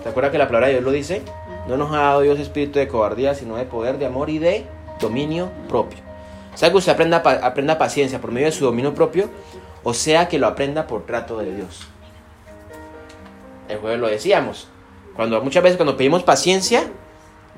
¿Se 0.03 0.09
acuerda 0.09 0.31
que 0.31 0.39
la 0.39 0.47
palabra 0.47 0.69
de 0.69 0.75
Dios 0.75 0.85
lo 0.85 0.93
dice? 0.93 1.23
No 1.69 1.77
nos 1.77 1.93
ha 1.93 1.99
dado 1.99 2.21
Dios 2.23 2.39
espíritu 2.39 2.79
de 2.79 2.89
cobardía, 2.89 3.35
sino 3.35 3.57
de 3.57 3.65
poder, 3.65 3.99
de 3.99 4.07
amor 4.07 4.31
y 4.31 4.39
de 4.39 4.67
dominio 5.01 5.51
propio. 5.69 5.99
O 6.53 6.57
sea 6.57 6.71
que 6.71 6.77
usted 6.77 6.93
aprenda, 6.93 7.19
aprenda 7.19 7.79
paciencia 7.79 8.21
por 8.21 8.33
medio 8.33 8.47
de 8.47 8.53
su 8.53 8.65
dominio 8.65 8.95
propio, 8.95 9.31
o 9.83 9.95
sea 9.95 10.29
que 10.29 10.39
lo 10.39 10.47
aprenda 10.47 10.87
por 10.87 11.07
trato 11.07 11.39
de 11.39 11.55
Dios. 11.55 11.87
El 13.69 13.79
jueves 13.79 14.01
lo 14.01 14.09
decíamos. 14.09 14.69
Cuando 15.15 15.41
muchas 15.43 15.63
veces 15.63 15.77
cuando 15.77 15.97
pedimos 15.97 16.23
paciencia, 16.23 16.85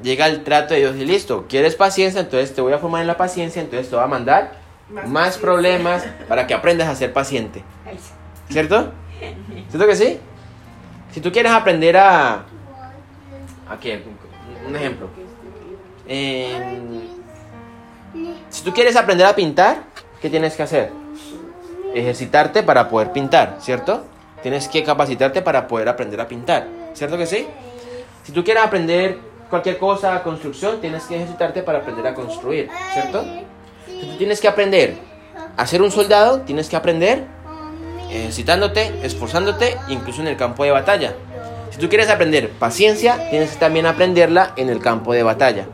llega 0.02 0.26
el 0.26 0.44
trato 0.44 0.74
de 0.74 0.80
Dios 0.80 0.96
y 0.96 1.04
listo, 1.04 1.46
quieres 1.48 1.74
paciencia, 1.74 2.20
entonces 2.20 2.54
te 2.54 2.60
voy 2.60 2.72
a 2.72 2.78
formar 2.78 3.00
en 3.00 3.06
la 3.06 3.16
paciencia, 3.16 3.62
entonces 3.62 3.88
te 3.88 3.96
voy 3.96 4.04
a 4.04 4.08
mandar 4.08 4.52
más, 4.88 5.04
paciencia. 5.04 5.40
problemas 5.40 6.04
para 6.28 6.46
que 6.46 6.54
aprendas 6.54 6.88
a 6.88 6.94
ser 6.94 7.12
paciente. 7.12 7.62
¿Cierto? 8.50 8.92
¿Cierto 9.70 9.86
que 9.86 9.96
sí? 9.96 10.18
Si 11.12 11.20
tú 11.20 11.32
quieres 11.32 11.52
aprender 11.52 11.96
a... 11.96 12.44
¿A 13.72 13.78
qué? 13.80 14.02
Un 14.68 14.76
ejemplo. 14.76 15.08
En- 16.06 17.08
si 18.50 18.62
tú 18.62 18.72
quieres 18.74 18.96
aprender 18.96 19.26
a 19.26 19.34
pintar, 19.34 19.84
¿qué 20.20 20.28
tienes 20.28 20.54
que 20.54 20.62
hacer? 20.62 20.90
Ejercitarte 21.94 22.62
para 22.62 22.90
poder 22.90 23.12
pintar, 23.12 23.56
¿cierto? 23.60 24.04
Tienes 24.42 24.68
que 24.68 24.84
capacitarte 24.84 25.40
para 25.40 25.66
poder 25.66 25.88
aprender 25.88 26.20
a 26.20 26.28
pintar, 26.28 26.68
¿cierto 26.92 27.16
que 27.16 27.24
sí? 27.26 27.46
Si 28.24 28.32
tú 28.32 28.44
quieres 28.44 28.62
aprender 28.62 29.18
cualquier 29.48 29.78
cosa, 29.78 30.22
construcción, 30.22 30.80
tienes 30.80 31.04
que 31.04 31.16
ejercitarte 31.16 31.62
para 31.62 31.78
aprender 31.78 32.06
a 32.06 32.14
construir, 32.14 32.68
¿cierto? 32.92 33.24
Si 33.86 34.06
tú 34.06 34.16
tienes 34.18 34.40
que 34.40 34.48
aprender 34.48 34.96
a 35.56 35.66
ser 35.66 35.80
un 35.80 35.90
soldado, 35.90 36.42
tienes 36.42 36.68
que 36.68 36.76
aprender 36.76 37.24
ejercitándote, 38.10 38.92
esforzándote, 39.02 39.78
incluso 39.88 40.20
en 40.20 40.28
el 40.28 40.36
campo 40.36 40.64
de 40.64 40.72
batalla. 40.72 41.14
Si 41.72 41.78
tú 41.78 41.88
quieres 41.88 42.10
aprender 42.10 42.50
paciencia, 42.50 43.30
tienes 43.30 43.52
que 43.52 43.56
también 43.56 43.86
aprenderla 43.86 44.52
en 44.56 44.68
el 44.68 44.78
campo 44.78 45.14
de 45.14 45.22
batalla. 45.22 45.66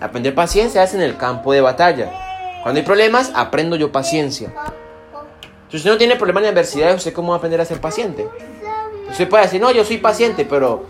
Aprender 0.00 0.34
paciencia 0.34 0.82
es 0.82 0.92
en 0.94 1.00
el 1.00 1.16
campo 1.16 1.52
de 1.52 1.60
batalla. 1.60 2.10
Cuando 2.64 2.80
hay 2.80 2.84
problemas, 2.84 3.30
aprendo 3.36 3.76
yo 3.76 3.92
paciencia. 3.92 4.52
Si 5.68 5.76
usted 5.76 5.90
no 5.90 5.96
tiene 5.96 6.16
problemas 6.16 6.40
en 6.40 6.46
la 6.46 6.50
adversidad, 6.50 6.94
¿usted 6.96 7.12
cómo 7.12 7.28
va 7.28 7.36
a 7.36 7.38
aprender 7.38 7.60
a 7.60 7.64
ser 7.64 7.80
paciente? 7.80 8.26
Usted 9.08 9.28
puede 9.28 9.44
decir, 9.44 9.60
no, 9.60 9.70
yo 9.70 9.84
soy 9.84 9.98
paciente, 9.98 10.44
pero 10.44 10.86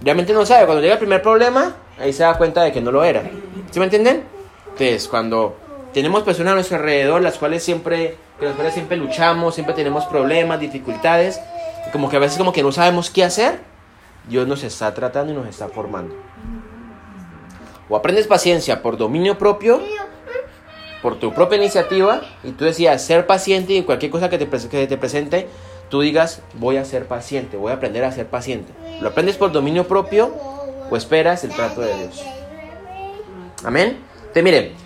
realmente 0.00 0.32
no 0.32 0.44
sabe. 0.44 0.66
Cuando 0.66 0.82
llega 0.82 0.94
el 0.94 0.98
primer 0.98 1.22
problema, 1.22 1.76
ahí 2.00 2.12
se 2.12 2.24
da 2.24 2.36
cuenta 2.36 2.62
de 2.62 2.72
que 2.72 2.80
no 2.80 2.90
lo 2.90 3.04
era. 3.04 3.22
¿Sí 3.70 3.78
me 3.78 3.84
entienden? 3.84 4.24
Entonces, 4.64 5.06
cuando 5.06 5.56
tenemos 5.96 6.24
personas 6.24 6.52
a 6.52 6.54
nuestro 6.56 6.76
alrededor, 6.76 7.22
las 7.22 7.38
cuales 7.38 7.62
siempre, 7.62 8.18
con 8.36 8.48
las 8.48 8.54
cuales 8.54 8.74
siempre 8.74 8.98
luchamos, 8.98 9.54
siempre 9.54 9.74
tenemos 9.74 10.04
problemas, 10.04 10.60
dificultades, 10.60 11.40
como 11.90 12.10
que 12.10 12.16
a 12.16 12.18
veces 12.18 12.36
como 12.36 12.52
que 12.52 12.62
no 12.62 12.70
sabemos 12.70 13.08
qué 13.08 13.24
hacer, 13.24 13.60
Dios 14.28 14.46
nos 14.46 14.62
está 14.62 14.92
tratando 14.92 15.32
y 15.32 15.36
nos 15.36 15.46
está 15.46 15.70
formando. 15.70 16.14
O 17.88 17.96
aprendes 17.96 18.26
paciencia 18.26 18.82
por 18.82 18.98
dominio 18.98 19.38
propio, 19.38 19.80
por 21.00 21.18
tu 21.18 21.32
propia 21.32 21.56
iniciativa, 21.56 22.20
y 22.44 22.50
tú 22.50 22.66
decías 22.66 23.02
ser 23.02 23.26
paciente 23.26 23.72
y 23.72 23.82
cualquier 23.82 24.12
cosa 24.12 24.28
que 24.28 24.36
te, 24.36 24.46
que 24.68 24.86
te 24.86 24.98
presente, 24.98 25.48
tú 25.88 26.02
digas 26.02 26.42
voy 26.56 26.76
a 26.76 26.84
ser 26.84 27.06
paciente, 27.06 27.56
voy 27.56 27.72
a 27.72 27.76
aprender 27.76 28.04
a 28.04 28.12
ser 28.12 28.26
paciente. 28.26 28.70
Lo 29.00 29.08
aprendes 29.08 29.38
por 29.38 29.50
dominio 29.50 29.88
propio 29.88 30.30
o 30.90 30.94
esperas 30.94 31.42
el 31.42 31.52
trato 31.52 31.80
de 31.80 31.96
Dios. 31.96 32.22
Amén. 33.64 33.96
Entonces, 34.18 34.44
miren, 34.44 34.85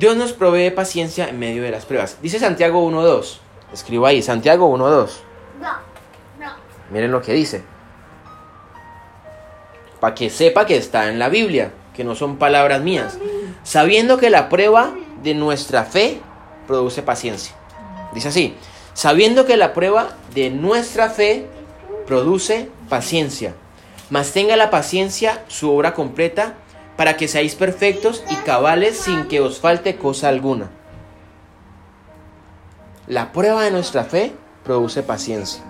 Dios 0.00 0.16
nos 0.16 0.32
provee 0.32 0.70
paciencia 0.70 1.28
en 1.28 1.38
medio 1.38 1.62
de 1.62 1.70
las 1.70 1.84
pruebas. 1.84 2.16
Dice 2.22 2.38
Santiago 2.38 2.90
1.2. 2.90 3.36
Escribo 3.70 4.06
ahí, 4.06 4.22
Santiago 4.22 4.74
1.2. 4.74 5.10
Miren 6.90 7.12
lo 7.12 7.20
que 7.20 7.34
dice. 7.34 7.62
Para 10.00 10.14
que 10.14 10.30
sepa 10.30 10.64
que 10.64 10.78
está 10.78 11.10
en 11.10 11.18
la 11.18 11.28
Biblia, 11.28 11.72
que 11.94 12.02
no 12.02 12.14
son 12.14 12.38
palabras 12.38 12.80
mías. 12.80 13.18
Sabiendo 13.62 14.16
que 14.16 14.30
la 14.30 14.48
prueba 14.48 14.94
de 15.22 15.34
nuestra 15.34 15.84
fe 15.84 16.22
produce 16.66 17.02
paciencia. 17.02 17.54
Dice 18.14 18.28
así, 18.28 18.56
sabiendo 18.94 19.44
que 19.44 19.58
la 19.58 19.74
prueba 19.74 20.16
de 20.34 20.48
nuestra 20.48 21.10
fe 21.10 21.46
produce 22.06 22.70
paciencia. 22.88 23.52
Mas 24.08 24.32
tenga 24.32 24.56
la 24.56 24.70
paciencia 24.70 25.44
su 25.48 25.70
obra 25.70 25.92
completa 25.92 26.54
para 27.00 27.16
que 27.16 27.28
seáis 27.28 27.54
perfectos 27.54 28.22
y 28.28 28.34
cabales 28.44 28.98
sin 28.98 29.26
que 29.26 29.40
os 29.40 29.58
falte 29.58 29.96
cosa 29.96 30.28
alguna. 30.28 30.68
La 33.06 33.32
prueba 33.32 33.62
de 33.62 33.70
nuestra 33.70 34.04
fe 34.04 34.34
produce 34.64 35.02
paciencia. 35.02 35.62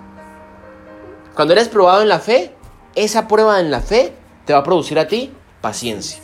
Cuando 1.36 1.54
eres 1.54 1.68
probado 1.68 2.02
en 2.02 2.08
la 2.08 2.18
fe, 2.18 2.52
esa 2.96 3.28
prueba 3.28 3.60
en 3.60 3.70
la 3.70 3.80
fe 3.80 4.12
te 4.44 4.54
va 4.54 4.58
a 4.58 4.64
producir 4.64 4.98
a 4.98 5.06
ti 5.06 5.32
paciencia. 5.60 6.20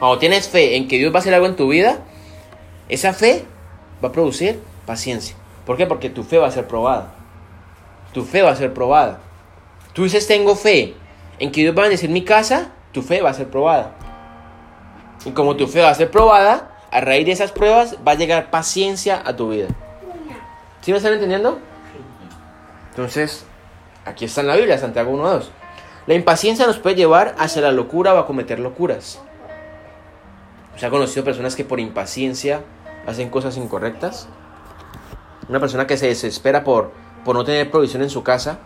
Cuando 0.00 0.18
tienes 0.18 0.48
fe 0.48 0.74
en 0.74 0.88
que 0.88 0.98
Dios 0.98 1.12
va 1.12 1.18
a 1.18 1.20
hacer 1.20 1.32
algo 1.32 1.46
en 1.46 1.54
tu 1.54 1.68
vida, 1.68 2.00
esa 2.88 3.12
fe 3.12 3.44
va 4.04 4.08
a 4.08 4.12
producir 4.12 4.58
paciencia. 4.86 5.36
¿Por 5.64 5.76
qué? 5.76 5.86
Porque 5.86 6.10
tu 6.10 6.24
fe 6.24 6.38
va 6.38 6.48
a 6.48 6.50
ser 6.50 6.66
probada. 6.66 7.14
Tu 8.12 8.24
fe 8.24 8.42
va 8.42 8.50
a 8.50 8.56
ser 8.56 8.74
probada. 8.74 9.20
Tú 9.92 10.02
dices, 10.02 10.26
tengo 10.26 10.56
fe 10.56 10.96
en 11.38 11.52
que 11.52 11.60
Dios 11.60 11.76
va 11.76 11.82
a 11.82 11.84
bendecir 11.84 12.10
mi 12.10 12.24
casa, 12.24 12.72
tu 12.96 13.02
fe 13.02 13.20
va 13.20 13.28
a 13.28 13.34
ser 13.34 13.50
probada. 13.50 13.92
Y 15.26 15.32
como 15.32 15.54
tu 15.54 15.66
fe 15.66 15.82
va 15.82 15.90
a 15.90 15.94
ser 15.94 16.10
probada, 16.10 16.70
a 16.90 17.02
raíz 17.02 17.26
de 17.26 17.32
esas 17.32 17.52
pruebas 17.52 17.98
va 18.08 18.12
a 18.12 18.14
llegar 18.14 18.48
paciencia 18.50 19.20
a 19.22 19.36
tu 19.36 19.50
vida. 19.50 19.68
¿Sí 20.80 20.92
me 20.92 20.96
están 20.96 21.12
entendiendo? 21.12 21.58
Entonces, 22.88 23.44
aquí 24.06 24.24
está 24.24 24.40
en 24.40 24.46
la 24.46 24.56
Biblia, 24.56 24.78
Santiago 24.78 25.12
1.2. 25.12 25.44
La 26.06 26.14
impaciencia 26.14 26.66
nos 26.66 26.78
puede 26.78 26.96
llevar 26.96 27.34
hacia 27.38 27.60
la 27.60 27.70
locura 27.70 28.14
o 28.14 28.18
a 28.18 28.26
cometer 28.26 28.60
locuras. 28.60 29.20
¿Se 30.78 30.86
ha 30.86 30.90
conocido 30.90 31.22
personas 31.22 31.54
que 31.54 31.66
por 31.66 31.78
impaciencia 31.78 32.62
hacen 33.06 33.28
cosas 33.28 33.58
incorrectas? 33.58 34.26
Una 35.50 35.60
persona 35.60 35.86
que 35.86 35.98
se 35.98 36.06
desespera 36.06 36.64
por, 36.64 36.92
por 37.26 37.36
no 37.36 37.44
tener 37.44 37.70
provisión 37.70 38.02
en 38.02 38.08
su 38.08 38.22
casa, 38.22 38.58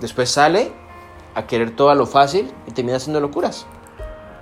después 0.00 0.28
sale 0.30 0.81
a 1.34 1.46
querer 1.46 1.74
todo 1.74 1.90
a 1.90 1.94
lo 1.94 2.06
fácil 2.06 2.52
y 2.66 2.72
termina 2.72 2.96
haciendo 2.96 3.20
locuras. 3.20 3.66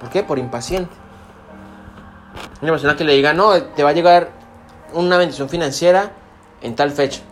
¿Por 0.00 0.11
qué? 0.11 0.23
Por 0.23 0.38
impaciente. 0.38 0.94
Una 2.62 2.73
persona 2.73 2.97
que 2.97 3.04
le 3.04 3.14
diga, 3.14 3.32
no, 3.32 3.62
te 3.62 3.82
va 3.82 3.90
a 3.90 3.92
llegar 3.92 4.30
una 4.92 5.16
bendición 5.16 5.49
financiera 5.49 6.12
en 6.62 6.75
tal 6.75 6.90
fecha. 6.90 7.23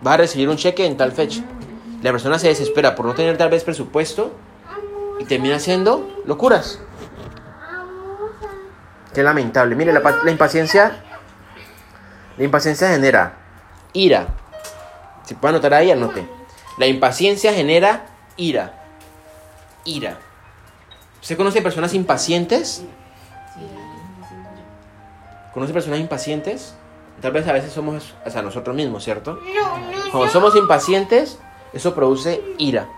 Vas 0.00 0.14
a 0.14 0.16
recibir 0.18 0.48
un 0.48 0.56
cheque 0.56 0.86
en 0.86 0.96
tal 0.96 1.12
fecha. 1.12 1.42
La 2.02 2.10
persona 2.10 2.38
se 2.38 2.48
desespera 2.48 2.94
por 2.94 3.06
no 3.06 3.14
tener 3.14 3.36
tal 3.36 3.50
vez 3.50 3.64
presupuesto 3.64 4.32
y 5.20 5.24
termina 5.24 5.56
haciendo 5.56 6.08
locuras. 6.26 6.80
Qué 9.14 9.22
lamentable. 9.22 9.76
Mire, 9.76 9.92
la, 9.92 10.00
la 10.00 10.30
impaciencia. 10.30 11.04
La 12.38 12.44
impaciencia 12.44 12.88
genera 12.88 13.36
ira. 13.92 14.28
Si 15.24 15.34
puede 15.34 15.54
anotar 15.54 15.74
ahí, 15.74 15.90
anote. 15.90 16.26
La 16.78 16.86
impaciencia 16.86 17.52
genera 17.52 18.06
ira. 18.36 18.72
Ira. 19.84 20.18
¿Usted 21.20 21.36
conoce 21.36 21.62
personas 21.62 21.94
impacientes? 21.94 22.82
¿Conoce 25.54 25.72
personas 25.72 26.00
impacientes? 26.00 26.74
Tal 27.20 27.32
vez 27.32 27.46
a 27.46 27.52
veces 27.52 27.72
somos 27.72 28.14
hasta 28.24 28.42
nosotros 28.42 28.74
mismos, 28.74 29.04
¿cierto? 29.04 29.38
Cuando 30.10 30.30
somos 30.30 30.56
impacientes, 30.56 31.38
eso 31.72 31.94
produce 31.94 32.42
ira. 32.58 32.88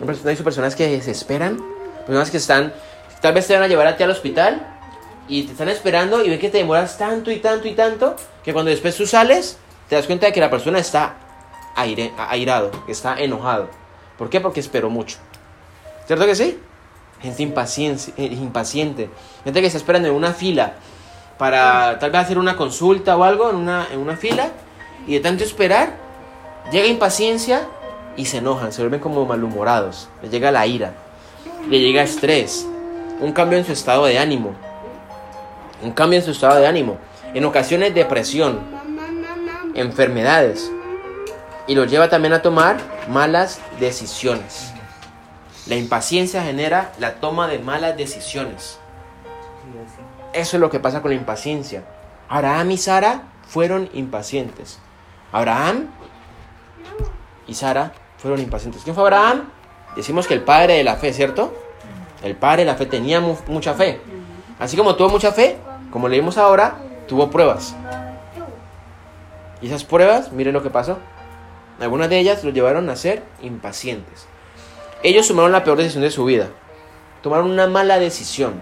Hay 0.00 0.36
personas 0.36 0.74
que 0.74 0.88
desesperan, 0.88 1.62
personas 2.06 2.30
que 2.30 2.36
están, 2.38 2.72
tal 3.20 3.34
vez 3.34 3.46
te 3.46 3.54
van 3.54 3.62
a 3.62 3.68
llevar 3.68 3.86
a 3.86 3.96
ti 3.96 4.02
al 4.02 4.10
hospital 4.10 4.66
y 5.28 5.44
te 5.44 5.52
están 5.52 5.68
esperando 5.68 6.24
y 6.24 6.30
ven 6.30 6.38
que 6.38 6.50
te 6.50 6.58
demoras 6.58 6.98
tanto 6.98 7.30
y 7.30 7.38
tanto 7.38 7.68
y 7.68 7.74
tanto 7.74 8.16
que 8.44 8.52
cuando 8.52 8.70
después 8.70 8.96
tú 8.96 9.06
sales 9.06 9.58
te 9.88 9.96
das 9.96 10.06
cuenta 10.06 10.26
de 10.26 10.32
que 10.32 10.40
la 10.40 10.50
persona 10.50 10.78
está 10.78 11.16
aire, 11.76 12.12
airado, 12.16 12.70
que 12.86 12.92
está 12.92 13.18
enojado. 13.20 13.68
¿Por 14.18 14.28
qué? 14.30 14.40
Porque 14.40 14.60
esperó 14.60 14.90
mucho. 14.90 15.18
¿Cierto 16.06 16.26
que 16.26 16.34
sí? 16.34 16.58
Gente 17.20 17.42
impaciente, 17.42 18.12
impaciente. 18.16 19.10
Gente 19.44 19.60
que 19.60 19.66
está 19.66 19.78
esperando 19.78 20.08
en 20.08 20.14
una 20.14 20.32
fila 20.32 20.74
para 21.38 21.98
tal 21.98 22.10
vez 22.10 22.22
hacer 22.22 22.38
una 22.38 22.56
consulta 22.56 23.16
o 23.16 23.24
algo 23.24 23.50
en 23.50 23.56
una, 23.56 23.86
en 23.92 24.00
una 24.00 24.16
fila 24.16 24.50
y 25.06 25.14
de 25.14 25.20
tanto 25.20 25.44
esperar 25.44 25.96
llega 26.72 26.86
impaciencia 26.86 27.66
y 28.16 28.24
se 28.24 28.38
enojan, 28.38 28.72
se 28.72 28.80
vuelven 28.80 29.00
como 29.00 29.26
malhumorados, 29.26 30.08
le 30.22 30.30
llega 30.30 30.50
la 30.50 30.66
ira, 30.66 30.94
le 31.68 31.80
llega 31.80 32.02
estrés, 32.02 32.66
un 33.20 33.32
cambio 33.32 33.58
en 33.58 33.66
su 33.66 33.72
estado 33.72 34.06
de 34.06 34.18
ánimo, 34.18 34.54
un 35.82 35.92
cambio 35.92 36.18
en 36.18 36.24
su 36.24 36.30
estado 36.30 36.56
de 36.56 36.66
ánimo, 36.66 36.96
en 37.34 37.44
ocasiones 37.44 37.94
depresión, 37.94 38.60
enfermedades 39.74 40.72
y 41.66 41.74
lo 41.74 41.84
lleva 41.84 42.08
también 42.08 42.32
a 42.34 42.42
tomar 42.42 42.78
malas 43.08 43.60
decisiones. 43.80 44.72
La 45.66 45.74
impaciencia 45.74 46.42
genera 46.42 46.92
la 46.98 47.14
toma 47.14 47.48
de 47.48 47.58
malas 47.58 47.96
decisiones. 47.96 48.78
Eso 50.32 50.56
es 50.56 50.60
lo 50.60 50.70
que 50.70 50.78
pasa 50.78 51.02
con 51.02 51.10
la 51.10 51.16
impaciencia. 51.16 51.82
Abraham 52.28 52.70
y 52.70 52.78
Sara 52.78 53.22
fueron 53.48 53.88
impacientes. 53.94 54.78
Abraham 55.32 55.88
y 57.46 57.54
Sara 57.54 57.92
fueron 58.18 58.40
impacientes. 58.40 58.82
¿Quién 58.84 58.94
fue 58.94 59.04
Abraham? 59.04 59.48
Decimos 59.96 60.26
que 60.26 60.34
el 60.34 60.42
padre 60.42 60.74
de 60.74 60.84
la 60.84 60.96
fe, 60.96 61.12
¿cierto? 61.12 61.54
El 62.22 62.36
padre 62.36 62.64
de 62.64 62.70
la 62.70 62.76
fe 62.76 62.86
tenía 62.86 63.20
mucha 63.20 63.74
fe. 63.74 64.00
Así 64.58 64.76
como 64.76 64.94
tuvo 64.94 65.08
mucha 65.08 65.32
fe, 65.32 65.56
como 65.90 66.08
leímos 66.08 66.38
ahora, 66.38 66.76
tuvo 67.08 67.30
pruebas. 67.30 67.74
Y 69.60 69.68
esas 69.68 69.84
pruebas, 69.84 70.32
miren 70.32 70.52
lo 70.52 70.62
que 70.62 70.70
pasó. 70.70 70.98
Algunas 71.80 72.08
de 72.08 72.18
ellas 72.18 72.42
lo 72.42 72.50
llevaron 72.50 72.88
a 72.88 72.96
ser 72.96 73.22
impacientes. 73.42 74.26
Ellos 75.02 75.28
tomaron 75.28 75.52
la 75.52 75.62
peor 75.62 75.76
decisión 75.78 76.02
de 76.02 76.10
su 76.10 76.24
vida. 76.24 76.48
Tomaron 77.22 77.50
una 77.50 77.66
mala 77.66 77.98
decisión. 77.98 78.54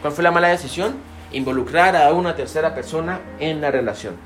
¿Cuál 0.00 0.12
fue 0.12 0.24
la 0.24 0.30
mala 0.30 0.48
decisión? 0.48 0.96
Involucrar 1.32 1.96
a 1.96 2.12
una 2.12 2.34
tercera 2.34 2.74
persona 2.74 3.20
en 3.38 3.60
la 3.60 3.70
relación. 3.70 4.16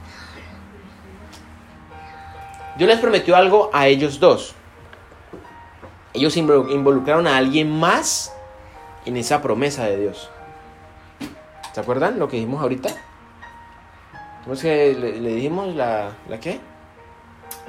Dios 2.76 2.88
les 2.88 2.98
prometió 2.98 3.36
algo 3.36 3.70
a 3.72 3.88
ellos 3.88 4.20
dos. 4.20 4.54
Ellos 6.12 6.36
involucraron 6.36 7.26
a 7.26 7.36
alguien 7.36 7.70
más 7.70 8.32
en 9.04 9.16
esa 9.16 9.42
promesa 9.42 9.84
de 9.84 9.96
Dios. 9.98 10.30
¿Se 11.72 11.80
acuerdan 11.80 12.18
lo 12.18 12.28
que 12.28 12.36
dijimos 12.36 12.62
ahorita? 12.62 12.90
¿Cómo 14.44 14.56
que 14.56 14.94
le, 14.94 15.34
dijimos 15.34 15.74
la, 15.74 16.12
la 16.28 16.38
qué? 16.38 16.60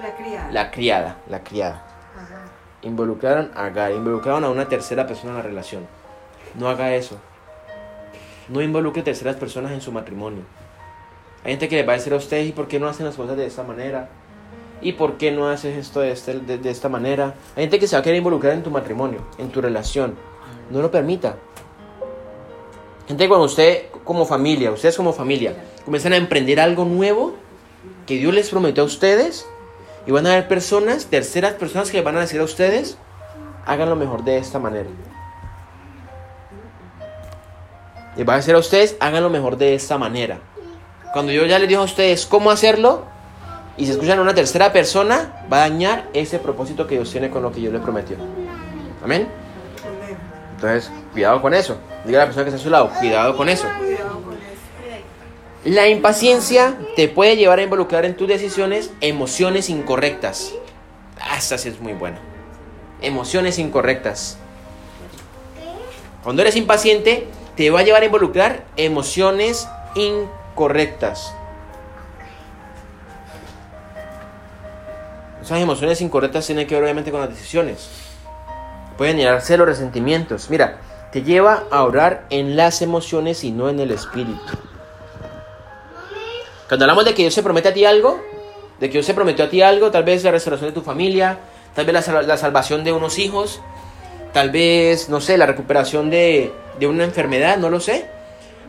La 0.02 0.16
criada. 0.16 0.52
La 0.52 0.72
criada, 0.72 1.18
la 1.28 1.44
criada. 1.44 1.86
Involucraron 2.82 3.52
a 3.56 3.66
Agar, 3.66 3.92
involucraron 3.92 4.44
a 4.44 4.50
una 4.50 4.68
tercera 4.68 5.08
persona 5.08 5.32
en 5.32 5.38
la 5.38 5.44
relación. 5.44 5.88
No 6.56 6.70
haga 6.70 6.96
eso. 6.96 7.18
No 8.50 8.62
involucre 8.62 9.02
terceras 9.02 9.36
personas 9.38 9.72
en 9.72 9.82
su 9.82 9.92
matrimonio. 9.92 10.44
Hay 11.44 11.52
gente 11.52 11.68
que 11.68 11.78
le 11.78 11.86
va 11.86 11.94
a 11.94 11.96
decir 11.96 12.14
a 12.14 12.18
ustedes, 12.18 12.48
¿y 12.48 12.52
por 12.52 12.68
qué 12.68 12.80
no 12.80 12.88
hacen 12.88 13.06
las 13.06 13.16
cosas 13.16 13.38
de 13.38 13.46
esta 13.46 13.64
manera? 13.64 14.10
¿Y 14.82 14.94
por 14.94 15.18
qué 15.18 15.32
no 15.32 15.48
haces 15.48 15.78
esto 15.78 16.02
de, 16.02 16.12
este, 16.12 16.40
de, 16.40 16.70
esta 16.70 16.90
manera? 16.90 17.36
Hay 17.56 17.64
gente 17.64 17.80
que 17.80 17.88
se 17.88 17.96
va 17.96 18.02
a 18.02 18.04
querer 18.04 18.18
involucrar 18.18 18.54
en 18.54 18.64
tu 18.64 18.72
matrimonio, 18.72 19.22
en 19.38 19.50
tu 19.50 19.62
relación. 19.62 20.16
No 20.70 20.82
lo 20.82 20.92
permita. 20.92 21.38
Gente, 23.08 23.28
cuando 23.28 23.46
usted 23.46 23.86
como 24.04 24.26
familia, 24.26 24.72
ustedes 24.72 24.98
como 24.98 25.14
familia, 25.14 25.56
comienzan 25.86 26.14
a 26.14 26.18
emprender 26.18 26.60
algo 26.60 26.86
nuevo 26.86 27.36
que 28.06 28.16
Dios 28.18 28.34
les 28.34 28.50
prometió 28.50 28.84
a 28.84 28.86
ustedes, 28.86 29.48
y 30.06 30.12
van 30.12 30.26
a 30.28 30.32
haber 30.32 30.48
personas, 30.48 31.06
terceras 31.06 31.54
personas 31.54 31.90
que 31.90 32.02
van 32.02 32.18
a 32.18 32.22
decir 32.22 32.40
a 32.40 32.44
ustedes, 32.44 32.98
hagan 33.66 33.90
lo 33.90 33.96
mejor 33.96 34.24
de 34.24 34.38
esta 34.38 34.60
manera. 34.60 34.90
Y 38.18 38.24
va 38.24 38.34
a 38.34 38.38
decir 38.38 38.56
a 38.56 38.60
ustedes, 38.60 38.96
hagan 39.00 39.24
lo 39.24 39.30
mejor 39.30 39.58
de 39.58 39.76
esta 39.76 39.98
manera. 39.98 40.40
Cuando 41.12 41.32
yo 41.32 41.46
ya 41.46 41.60
les 41.60 41.68
digo 41.68 41.82
a 41.82 41.86
ustedes 41.86 42.26
cómo 42.26 42.52
hacerlo, 42.52 43.04
y 43.78 43.86
se 43.86 43.94
escuchan 43.94 44.20
a 44.20 44.22
una 44.22 44.34
tercera 44.34 44.72
persona, 44.72 45.46
va 45.52 45.58
a 45.58 45.70
dañar 45.70 46.06
ese 46.14 46.40
propósito 46.40 46.88
que 46.88 46.96
Dios 46.96 47.12
tiene 47.12 47.30
con 47.30 47.42
lo 47.42 47.52
que 47.52 47.62
yo 47.62 47.72
les 47.72 47.82
prometió. 47.82 48.16
Amén. 49.04 49.28
Entonces, 50.56 50.90
cuidado 51.12 51.42
con 51.42 51.54
eso. 51.54 51.78
Diga 52.06 52.20
a 52.20 52.22
la 52.22 52.26
persona 52.28 52.46
que 52.46 52.50
está 52.50 52.62
a 52.62 52.64
su 52.64 52.70
lado, 52.70 52.90
cuidado 53.00 53.36
con 53.36 53.50
eso. 53.50 53.68
La 55.66 55.88
impaciencia 55.88 56.78
te 56.96 57.08
puede 57.08 57.38
llevar 57.38 57.58
a 57.58 57.64
involucrar 57.64 58.06
en 58.06 58.16
tus 58.16 58.28
decisiones 58.28 58.92
emociones 59.02 59.72
incorrectas. 59.72 60.54
Hasta 61.20 61.58
si 61.58 61.70
es 61.70 61.80
muy 61.80 61.94
bueno. 61.94 62.18
emociones 63.02 63.58
incorrectas. 63.58 64.38
Cuando 66.24 66.44
eres 66.44 66.56
impaciente, 66.56 67.28
te 67.56 67.72
va 67.72 67.80
a 67.80 67.84
llevar 67.84 68.04
a 68.04 68.06
involucrar 68.06 68.64
emociones 68.78 69.68
incorrectas. 69.96 71.34
Esas 75.42 75.60
emociones 75.60 76.00
incorrectas 76.00 76.46
tienen 76.46 76.68
que 76.68 76.76
ver 76.76 76.84
obviamente 76.84 77.10
con 77.10 77.22
las 77.22 77.30
decisiones. 77.30 77.90
Pueden 79.00 79.18
llegar 79.18 79.42
los 79.42 79.68
resentimientos. 79.68 80.48
Mira, 80.52 80.80
te 81.12 81.24
lleva 81.24 81.64
a 81.72 81.84
orar 81.84 82.28
en 82.30 82.56
las 82.56 82.84
emociones 82.84 83.44
y 83.44 83.50
no 83.50 83.68
en 83.68 83.80
el 83.80 83.90
espíritu. 83.90 84.40
Cuando 86.68 86.86
hablamos 86.86 87.06
de 87.06 87.14
que 87.14 87.22
Dios 87.22 87.34
se 87.34 87.44
promete 87.44 87.70
a 87.70 87.74
ti 87.74 87.86
algo, 87.86 88.20
de 88.80 88.88
que 88.88 88.94
Dios 88.94 89.06
se 89.06 89.14
prometió 89.14 89.46
a 89.46 89.50
ti 89.50 89.62
algo, 89.62 89.92
tal 89.92 90.04
vez 90.04 90.24
la 90.24 90.32
restauración 90.32 90.72
de 90.72 90.74
tu 90.74 90.82
familia, 90.82 91.40
tal 91.76 91.86
vez 91.86 92.08
la, 92.08 92.38
salvación 92.38 92.84
de 92.84 92.92
unos 92.92 93.20
hijos, 93.20 93.62
tal 94.34 94.50
vez, 94.50 95.10
no 95.10 95.22
sé, 95.22 95.38
la 95.38 95.46
recuperación 95.46 96.10
de, 96.10 96.52
de 96.80 96.88
una 96.88 97.04
enfermedad, 97.04 97.58
no 97.58 97.70
lo 97.70 97.80
sé. 97.80 98.06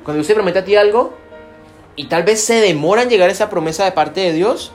Cuando 0.05 0.19
Dios 0.19 0.27
se 0.27 0.35
promete 0.35 0.59
a 0.59 0.65
ti 0.65 0.77
algo 0.77 1.15
y 1.97 2.07
tal 2.07 2.23
vez 2.23 2.45
se 2.45 2.61
demora 2.61 3.03
en 3.03 3.09
llegar 3.09 3.31
esa 3.31 3.49
promesa 3.49 3.85
de 3.85 3.93
parte 3.93 4.21
de 4.21 4.33
Dios, 4.33 4.73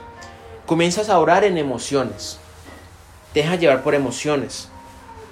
comienzas 0.66 1.08
a 1.08 1.18
orar 1.18 1.44
en 1.44 1.58
emociones. 1.58 2.38
Te 3.32 3.40
dejas 3.40 3.60
llevar 3.60 3.82
por 3.82 3.94
emociones 3.94 4.68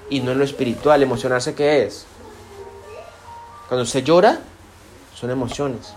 y 0.09 0.21
no 0.21 0.33
en 0.33 0.39
lo 0.39 0.45
espiritual. 0.45 1.03
Emocionarse, 1.03 1.55
¿qué 1.55 1.85
es? 1.85 2.07
Cuando 3.69 3.83
usted 3.83 4.05
llora, 4.05 4.41
son 5.15 5.31
emociones. 5.31 5.95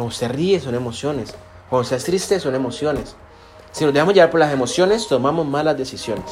Cuando 0.00 0.14
usted 0.14 0.30
ríe, 0.30 0.58
son 0.58 0.74
emociones. 0.74 1.34
Cuando 1.68 1.82
usted 1.82 1.98
es 1.98 2.04
triste, 2.04 2.40
son 2.40 2.54
emociones. 2.54 3.14
Si 3.70 3.84
nos 3.84 3.92
dejamos 3.92 4.14
llevar 4.14 4.30
por 4.30 4.40
las 4.40 4.50
emociones, 4.50 5.06
tomamos 5.06 5.46
malas 5.46 5.76
decisiones. 5.76 6.24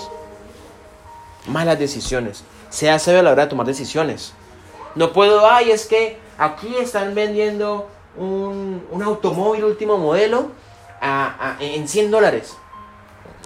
Malas 1.46 1.78
decisiones. 1.78 2.44
Sea 2.70 2.98
sabio 2.98 3.20
a 3.20 3.22
la 3.24 3.32
hora 3.32 3.42
de 3.42 3.50
tomar 3.50 3.66
decisiones. 3.66 4.32
No 4.94 5.12
puedo, 5.12 5.46
ay, 5.46 5.70
es 5.70 5.84
que 5.84 6.16
aquí 6.38 6.76
están 6.80 7.14
vendiendo 7.14 7.90
un, 8.16 8.86
un 8.90 9.02
automóvil 9.02 9.64
último 9.64 9.98
modelo 9.98 10.46
en 11.60 11.86
100 11.86 12.10
dólares. 12.10 12.56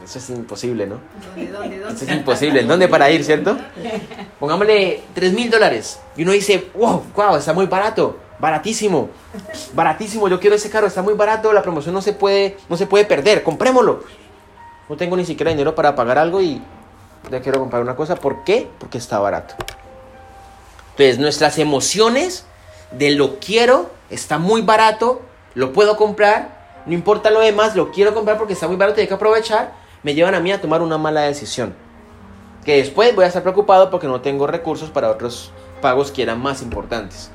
Eso 0.05 0.21
es 0.21 0.31
imposible, 0.31 0.87
¿no? 0.87 1.00
¿Dónde, 1.35 1.50
dónde, 1.50 1.79
dónde? 1.81 1.95
Eso 1.97 2.05
es 2.05 2.17
imposible. 2.17 2.62
¿Dónde 2.62 2.87
para 2.87 3.11
ir, 3.11 3.25
cierto? 3.25 3.59
Pongámosle 4.38 5.02
3 5.14 5.33
mil 5.33 5.50
dólares. 5.50 5.99
Y 6.17 6.23
uno 6.23 6.31
dice, 6.31 6.71
wow, 6.75 7.02
wow, 7.12 7.35
está 7.35 7.52
muy 7.52 7.67
barato. 7.67 8.19
Baratísimo. 8.43 9.09
Baratísimo. 9.73 10.27
Yo 10.29 10.41
quiero 10.41 10.57
ese 10.57 10.69
carro, 10.69 10.89
está 10.89 11.01
muy 11.01 11.15
barato. 11.15 11.53
La 11.53 11.63
promoción 11.63 11.95
no 11.95 12.03
se 12.03 12.13
puede, 12.13 12.57
no 12.69 12.77
se 12.77 12.87
puede 12.87 13.05
perder. 13.05 13.45
Comprémoslo. 13.45 14.03
No 14.89 14.97
tengo 14.97 15.17
ni 15.17 15.25
siquiera 15.25 15.53
dinero 15.53 15.77
para 15.77 15.95
pagar 15.95 16.19
algo 16.19 16.43
y 16.43 16.61
ya 17.31 17.41
quiero 17.41 17.61
comprar 17.61 17.81
una 17.81 17.95
cosa. 17.95 18.17
¿Por 18.17 18.43
qué? 18.43 18.69
Porque 18.81 18.99
está 18.99 19.21
barato. 19.21 19.55
Entonces, 20.91 21.21
nuestras 21.21 21.57
emociones 21.59 22.45
de 22.91 23.13
lo 23.13 23.39
quiero, 23.39 23.93
está 24.11 24.39
muy 24.39 24.63
barato, 24.63 25.23
lo 25.55 25.73
puedo 25.73 25.97
comprar, 25.97 26.83
no 26.85 26.95
importa 26.95 27.31
lo 27.31 27.39
demás, 27.39 27.77
lo 27.77 27.93
quiero 27.93 28.13
comprar 28.13 28.39
porque 28.39 28.55
está 28.55 28.67
muy 28.67 28.77
barato 28.77 28.99
y 28.99 29.03
hay 29.03 29.09
que 29.09 29.15
aprovechar 29.15 29.73
me 30.03 30.15
llevan 30.15 30.35
a 30.35 30.41
mí 30.41 30.51
a 30.51 30.61
tomar 30.61 30.83
una 30.83 30.99
mala 30.99 31.21
decisión. 31.21 31.75
Que 32.65 32.79
después 32.79 33.15
voy 33.15 33.25
a 33.25 33.29
estar 33.29 33.43
preocupado 33.43 33.89
porque 33.89 34.09
no 34.09 34.21
tengo 34.21 34.49
recursos 34.49 34.91
para 34.91 35.11
otros 35.11 35.53
pagos 35.81 36.11
que 36.11 36.23
eran 36.23 36.41
más 36.41 36.61
importantes. 36.61 37.31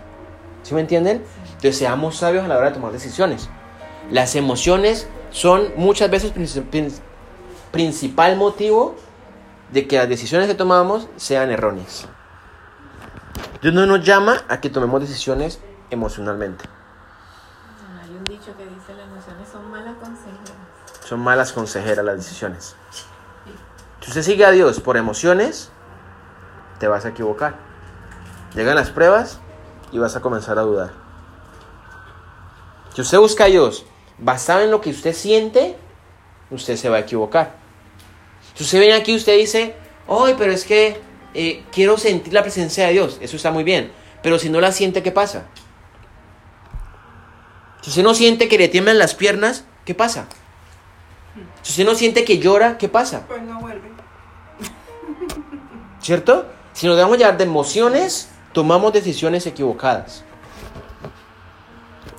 ¿Sí 0.63 0.73
me 0.73 0.81
entienden? 0.81 1.23
Entonces 1.45 1.77
seamos 1.77 2.17
sabios 2.17 2.45
a 2.45 2.47
la 2.47 2.57
hora 2.57 2.67
de 2.67 2.75
tomar 2.75 2.91
decisiones. 2.91 3.49
Las 4.11 4.35
emociones 4.35 5.07
son 5.31 5.71
muchas 5.75 6.09
veces 6.09 6.33
principal 7.71 8.35
motivo 8.37 8.95
de 9.71 9.87
que 9.87 9.97
las 9.97 10.09
decisiones 10.09 10.47
que 10.47 10.55
tomamos 10.55 11.07
sean 11.17 11.51
erróneas. 11.51 12.07
Dios 13.61 13.73
no 13.73 13.85
nos 13.85 14.03
llama 14.03 14.43
a 14.47 14.61
que 14.61 14.69
tomemos 14.69 15.01
decisiones 15.01 15.59
emocionalmente. 15.89 16.65
Hay 18.01 18.09
un 18.11 18.23
dicho 18.23 18.55
que 18.57 18.63
dice 18.63 18.93
las 18.93 19.07
emociones 19.07 19.49
son 19.49 19.69
malas 19.69 19.95
consejeras 19.95 20.67
son 21.07 21.21
malas 21.21 21.53
consejeras 21.53 22.03
las 22.03 22.17
decisiones. 22.17 22.75
Si 24.01 24.09
usted 24.09 24.23
sigue 24.23 24.45
a 24.45 24.51
Dios 24.51 24.81
por 24.81 24.97
emociones, 24.97 25.71
te 26.79 26.87
vas 26.89 27.05
a 27.05 27.09
equivocar. 27.09 27.55
Llegan 28.55 28.75
las 28.75 28.89
pruebas 28.89 29.39
y 29.91 29.97
vas 29.99 30.15
a 30.15 30.21
comenzar 30.21 30.57
a 30.59 30.61
dudar. 30.61 30.91
Si 32.93 33.01
usted 33.01 33.19
busca 33.19 33.45
a 33.45 33.47
Dios 33.47 33.85
basado 34.17 34.61
en 34.61 34.71
lo 34.71 34.81
que 34.81 34.89
usted 34.89 35.13
siente, 35.13 35.75
usted 36.49 36.75
se 36.75 36.89
va 36.89 36.97
a 36.97 37.01
equivocar. 37.01 37.55
Si 38.55 38.63
usted 38.63 38.79
viene 38.79 38.95
aquí 38.95 39.13
y 39.13 39.17
usted 39.17 39.37
dice, 39.37 39.75
hoy, 40.07 40.35
pero 40.37 40.51
es 40.51 40.63
que 40.63 40.99
eh, 41.33 41.63
quiero 41.71 41.97
sentir 41.97 42.33
la 42.33 42.41
presencia 42.41 42.87
de 42.87 42.93
Dios, 42.93 43.17
eso 43.21 43.35
está 43.35 43.51
muy 43.51 43.63
bien. 43.63 43.91
Pero 44.23 44.39
si 44.39 44.49
no 44.49 44.59
la 44.59 44.71
siente, 44.71 45.03
¿qué 45.03 45.11
pasa? 45.11 45.45
Si 47.81 47.91
usted 47.91 48.03
no 48.03 48.15
siente 48.15 48.47
que 48.47 48.57
le 48.57 48.67
tiemblan 48.67 48.97
las 48.97 49.13
piernas, 49.13 49.63
¿qué 49.85 49.93
pasa? 49.93 50.27
Si 51.61 51.71
usted 51.71 51.85
no 51.85 51.95
siente 51.95 52.25
que 52.25 52.39
llora, 52.39 52.77
¿qué 52.77 52.89
pasa? 52.89 53.25
Pues 53.27 53.41
no 53.43 53.59
vuelve. 53.59 53.91
¿Cierto? 56.01 56.47
Si 56.73 56.87
nos 56.87 56.95
dejamos 56.95 57.17
llevar 57.17 57.37
de 57.37 57.43
emociones, 57.43 58.29
tomamos 58.57 58.91
decisiones 58.91 59.45
equivocadas. 59.45 60.23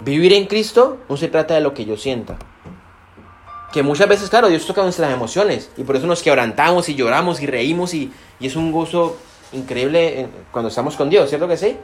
Vivir 0.04 0.32
en 0.34 0.46
Cristo 0.46 0.98
no 1.08 1.16
se 1.16 1.26
trata 1.26 1.54
de 1.54 1.60
lo 1.60 1.74
que 1.74 1.84
yo 1.84 1.96
sienta. 1.96 2.38
Que 3.72 3.82
muchas 3.82 4.08
veces, 4.08 4.30
claro, 4.30 4.46
Dios 4.46 4.64
toca 4.64 4.84
nuestras 4.84 5.12
emociones 5.12 5.72
y 5.76 5.82
por 5.82 5.96
eso 5.96 6.06
nos 6.06 6.22
quebrantamos 6.22 6.88
y 6.88 6.94
lloramos 6.94 7.42
y 7.42 7.46
reímos 7.46 7.92
y, 7.92 8.12
es 8.38 8.54
un 8.54 8.70
gozo 8.70 9.16
increíble 9.50 10.28
cuando 10.52 10.68
estamos 10.68 10.94
con 10.94 11.10
Dios, 11.10 11.28
¿cierto 11.28 11.48
que 11.48 11.56
sí? 11.56 11.76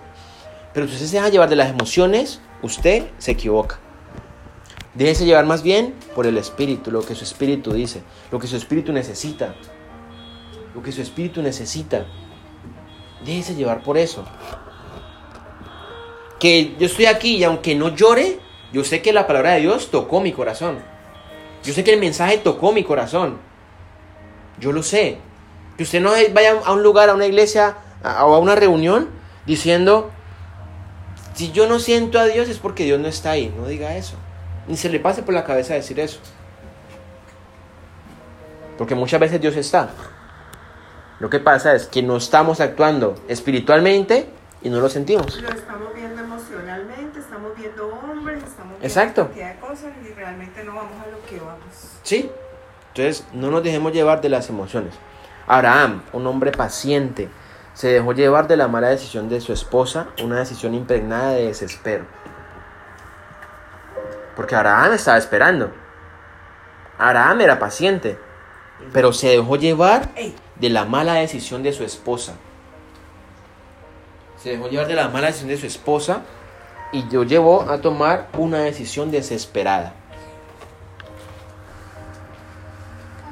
Pero 0.73 0.87
si 0.87 0.93
usted 0.93 1.07
se 1.09 1.17
deja 1.17 1.31
llevar 1.31 1.49
de 1.49 1.57
las 1.57 1.71
emociones, 1.71 2.41
usted 2.63 3.07
se 3.19 3.33
equivoca. 3.33 3.81
Déjese 4.95 5.25
llevar 5.25 5.47
más 5.47 5.65
bien 5.65 5.97
por 6.15 6.29
el 6.29 6.39
Espíritu, 6.39 6.93
lo 6.93 7.03
que 7.03 7.17
su 7.17 7.25
Espíritu 7.25 7.73
dice, 7.73 8.05
lo 8.31 8.39
que 8.39 8.47
su 8.47 8.55
Espíritu 8.55 8.93
necesita. 8.93 9.57
Lo 10.77 10.81
que 10.81 10.93
su 10.93 11.03
Espíritu 11.03 11.43
necesita. 11.43 12.07
Déjese 13.25 13.55
llevar 13.55 13.83
por 13.83 13.97
eso. 13.97 14.25
Que 16.39 16.75
yo 16.79 16.87
estoy 16.87 17.07
aquí 17.07 17.37
y 17.37 17.45
aunque 17.45 17.75
no 17.75 17.95
llore, 17.95 18.39
yo 18.73 18.85
sé 18.85 19.01
que 19.03 19.13
la 19.13 19.27
palabra 19.27 19.53
de 19.53 19.61
Dios 19.61 19.91
tocó 19.91 20.21
mi 20.21 20.33
corazón. 20.33 20.79
Yo 21.63 21.73
sé 21.73 21.85
que 21.85 21.95
el 21.95 22.01
mensaje 22.01 22.39
tocó 22.39 22.73
mi 22.73 22.85
corazón. 22.85 23.39
Yo 24.59 24.73
lo 24.73 24.83
sé. 24.83 25.19
Que 25.77 25.85
usted 25.85 26.01
no 26.01 26.11
vaya 26.33 26.61
a 26.65 26.73
un 26.73 26.83
lugar, 26.83 27.09
a 27.09 27.15
una 27.15 27.27
iglesia 27.27 27.77
o 28.03 28.35
a 28.35 28.39
una 28.39 28.55
reunión 28.55 29.09
diciendo, 29.47 30.11
si 31.35 31.51
yo 31.53 31.67
no 31.67 31.79
siento 31.79 32.19
a 32.19 32.27
Dios 32.27 32.49
es 32.49 32.59
porque 32.59 32.85
Dios 32.85 33.01
no 33.01 33.09
está 33.09 33.33
ahí. 33.33 33.53
No 33.57 33.67
diga 33.67 33.97
eso. 33.97 34.17
Ni 34.69 34.77
se 34.77 34.89
le 34.89 35.01
pase 35.01 35.23
por 35.23 35.35
la 35.35 35.45
cabeza 35.45 35.75
decir 35.75 35.99
eso. 35.99 36.19
Porque 38.77 38.95
muchas 38.95 39.21
veces 39.21 39.41
Dios 39.41 39.57
está. 39.57 39.91
Lo 41.21 41.31
que 41.31 41.39
pasa 41.39 41.75
es 41.75 41.87
que 41.87 42.03
no 42.03 42.17
estamos 42.17 42.61
actuando 42.61 43.15
espiritualmente 43.29 44.29
y 44.63 44.69
no 44.69 44.81
lo 44.81 44.89
sentimos. 44.89 45.41
Lo 45.41 45.49
estamos 45.49 45.95
viendo 45.95 46.23
emocionalmente, 46.23 47.21
estamos 47.21 47.57
viendo 47.57 47.89
hombres, 47.89 48.43
estamos 48.43 48.81
viendo 48.81 48.87
Exacto. 48.87 49.31
de 49.35 49.57
cosas 49.61 49.93
y 50.05 50.13
realmente 50.13 50.65
no 50.65 50.75
vamos 50.75 50.95
a 51.05 51.11
lo 51.11 51.25
que 51.27 51.39
vamos. 51.39 51.99
Sí. 52.03 52.31
Entonces, 52.89 53.25
no 53.33 53.51
nos 53.51 53.63
dejemos 53.63 53.93
llevar 53.93 54.21
de 54.21 54.29
las 54.29 54.49
emociones. 54.49 54.95
Abraham, 55.47 56.03
un 56.13 56.27
hombre 56.27 56.53
paciente, 56.53 57.29
se 57.75 57.89
dejó 57.89 58.13
llevar 58.13 58.47
de 58.47 58.57
la 58.57 58.69
mala 58.69 58.89
decisión 58.89 59.29
de 59.29 59.41
su 59.41 59.53
esposa, 59.53 60.07
una 60.23 60.39
decisión 60.39 60.75
impregnada 60.75 61.33
de 61.33 61.47
desespero. 61.47 62.05
Porque 64.37 64.55
Abraham 64.55 64.93
estaba 64.93 65.19
esperando. 65.19 65.73
Abraham 66.99 67.41
era 67.41 67.59
paciente, 67.59 68.19
pero 68.93 69.13
se 69.13 69.29
dejó 69.29 69.57
llevar 69.57 70.11
de 70.57 70.69
la 70.69 70.85
mala 70.85 71.15
decisión 71.15 71.63
de 71.63 71.73
su 71.73 71.85
esposa. 71.85 72.35
Se 74.43 74.51
dejó 74.51 74.69
llevar 74.69 74.87
de 74.87 74.95
la 74.95 75.09
mala 75.09 75.29
decisión 75.29 75.49
de 75.49 75.57
su 75.57 75.67
esposa 75.67 76.23
y 76.93 77.03
lo 77.11 77.25
llevó 77.25 77.63
a 77.63 77.81
tomar 77.81 78.29
una 78.39 78.59
decisión 78.59 79.11
desesperada. 79.11 79.95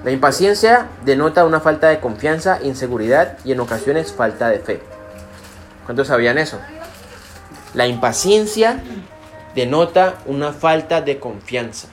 La 0.05 0.11
impaciencia 0.11 0.89
denota 1.05 1.45
una 1.45 1.61
falta 1.61 1.89
de 1.89 2.01
confianza, 2.01 2.59
inseguridad 2.63 3.39
y 3.45 3.53
en 3.53 3.61
ocasiones 3.61 4.13
falta 4.13 4.49
de 4.49 4.59
fe. 4.59 4.83
¿Cuántos 5.85 6.09
sabían 6.09 6.39
eso? 6.39 6.59
La 7.75 7.87
impaciencia 7.87 8.83
denota 9.55 10.15
una 10.27 10.53
falta 10.53 11.01
de 11.01 11.21
confianza. 11.21 11.89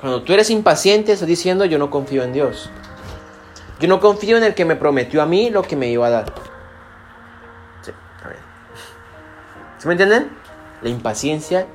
Cuando 0.00 0.22
tú 0.22 0.32
eres 0.32 0.50
impaciente, 0.50 1.12
estás 1.12 1.28
diciendo 1.28 1.64
yo 1.64 1.78
no 1.78 1.90
confío 1.90 2.22
en 2.22 2.32
Dios. 2.32 2.70
Yo 3.80 3.88
no 3.88 4.00
confío 4.00 4.36
en 4.36 4.44
el 4.44 4.54
que 4.54 4.64
me 4.64 4.76
prometió 4.76 5.22
a 5.22 5.26
mí 5.26 5.50
lo 5.50 5.62
que 5.62 5.76
me 5.76 5.88
iba 5.88 6.06
a 6.06 6.10
dar. 6.10 6.34
Sí, 7.82 7.92
¿Sí 9.78 9.86
me 9.86 9.92
entienden? 9.92 10.30
La 10.82 10.88
impaciencia 10.88 11.66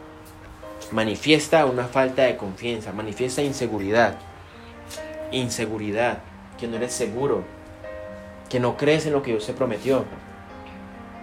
manifiesta 0.91 1.65
una 1.65 1.85
falta 1.85 2.23
de 2.23 2.37
confianza, 2.37 2.91
manifiesta 2.91 3.41
inseguridad. 3.41 4.15
Inseguridad. 5.31 6.19
que 6.59 6.67
no 6.67 6.77
eres 6.77 6.93
seguro, 6.93 7.43
que 8.47 8.59
no 8.59 8.77
crees 8.77 9.07
en 9.07 9.13
lo 9.13 9.23
que 9.23 9.31
Dios 9.31 9.47
te 9.47 9.53
prometió. 9.53 10.05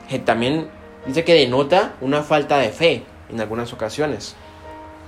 Que 0.08 0.18
también 0.18 0.68
dice 1.06 1.24
que 1.24 1.34
denota 1.34 1.94
una 2.00 2.24
falta 2.24 2.58
de 2.58 2.70
fe 2.70 3.04
en 3.28 3.40
algunas 3.40 3.72
ocasiones. 3.72 4.34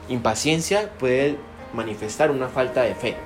Impaciencia 0.09 0.89
puede 1.01 1.37
manifestar 1.73 2.31
una 2.31 2.49
falta 2.49 2.83
de 2.83 2.95
fe. 2.95 3.17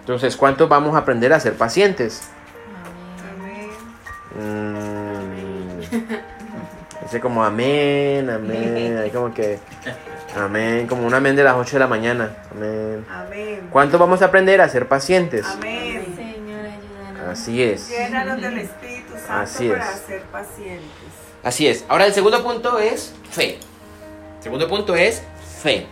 Entonces, 0.00 0.36
¿cuánto 0.36 0.68
vamos 0.68 0.94
a 0.94 0.98
aprender 0.98 1.32
a 1.32 1.40
ser 1.40 1.54
pacientes? 1.56 2.28
Amén. 3.32 3.70
Mm, 4.38 5.80
dice 7.04 7.20
como 7.20 7.42
amén, 7.44 8.28
amén, 8.28 8.98
ahí 8.98 9.10
como 9.10 9.32
que 9.32 9.58
amén, 10.36 10.86
como 10.86 11.06
un 11.06 11.14
amén 11.14 11.36
de 11.36 11.44
las 11.44 11.54
8 11.56 11.76
de 11.76 11.80
la 11.80 11.86
mañana. 11.86 12.36
Amén. 12.50 13.06
Amén. 13.10 13.68
¿Cuánto 13.70 13.98
vamos 13.98 14.20
a 14.20 14.26
aprender 14.26 14.60
a 14.60 14.68
ser 14.68 14.88
pacientes? 14.88 15.46
Amén. 15.46 16.04
Señor, 16.14 16.66
ayúdanos. 16.66 17.28
Así 17.32 17.62
es. 17.62 17.88
Llénanos 17.88 18.40
del 18.42 18.58
Espíritu 18.58 19.12
Santo 19.14 19.32
Así 19.32 19.68
para 19.68 19.90
es. 19.90 20.00
ser 20.00 20.22
pacientes. 20.24 20.88
Así 21.42 21.66
es. 21.66 21.84
Ahora 21.88 22.04
el 22.06 22.12
segundo 22.12 22.42
punto 22.42 22.78
es 22.78 23.14
fe. 23.30 23.58
El 24.38 24.42
segundo 24.42 24.68
punto 24.68 24.94
es 24.94 25.22
fe. 25.62 25.86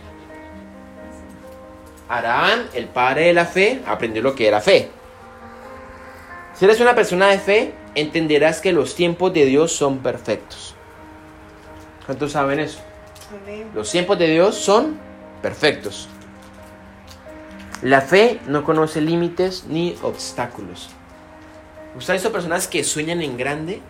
Abraham, 2.09 2.67
el 2.73 2.87
padre 2.87 3.27
de 3.27 3.33
la 3.33 3.45
fe, 3.45 3.81
aprendió 3.85 4.21
lo 4.21 4.35
que 4.35 4.47
era 4.47 4.61
fe. 4.61 4.89
Si 6.53 6.65
eres 6.65 6.79
una 6.79 6.93
persona 6.93 7.27
de 7.27 7.39
fe, 7.39 7.73
entenderás 7.95 8.61
que 8.61 8.73
los 8.73 8.95
tiempos 8.95 9.33
de 9.33 9.45
Dios 9.45 9.71
son 9.71 9.99
perfectos. 9.99 10.75
¿Cuántos 12.05 12.33
saben 12.33 12.59
eso? 12.59 12.79
Amén. 13.43 13.69
Los 13.73 13.91
tiempos 13.91 14.19
de 14.19 14.27
Dios 14.27 14.55
son 14.55 14.99
perfectos. 15.41 16.09
La 17.81 18.01
fe 18.01 18.39
no 18.47 18.63
conoce 18.63 19.01
límites 19.01 19.65
ni 19.67 19.95
obstáculos. 20.03 20.89
¿Ustedes 21.97 22.21
son 22.21 22.31
personas 22.31 22.67
que 22.67 22.83
sueñan 22.83 23.21
en 23.21 23.37
grande? 23.37 23.81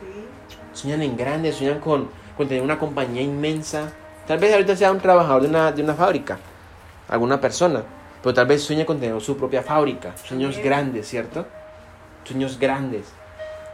Sí. 0.00 0.24
Sueñan 0.72 1.02
en 1.02 1.16
grande, 1.16 1.52
sueñan 1.52 1.80
con, 1.80 2.08
con 2.36 2.48
tener 2.48 2.62
una 2.62 2.78
compañía 2.78 3.22
inmensa. 3.22 3.92
Tal 4.26 4.38
vez 4.38 4.52
ahorita 4.52 4.74
sea 4.76 4.90
un 4.90 5.00
trabajador 5.00 5.42
de 5.42 5.48
una, 5.48 5.70
de 5.70 5.82
una 5.82 5.94
fábrica, 5.94 6.38
alguna 7.08 7.40
persona, 7.40 7.82
pero 8.22 8.34
tal 8.34 8.46
vez 8.46 8.62
sueñe 8.62 8.86
con 8.86 9.00
tener 9.00 9.20
su 9.20 9.36
propia 9.36 9.62
fábrica. 9.62 10.16
Sueños 10.16 10.58
grandes, 10.58 11.08
¿cierto? 11.08 11.46
Sueños 12.24 12.58
grandes. 12.58 13.06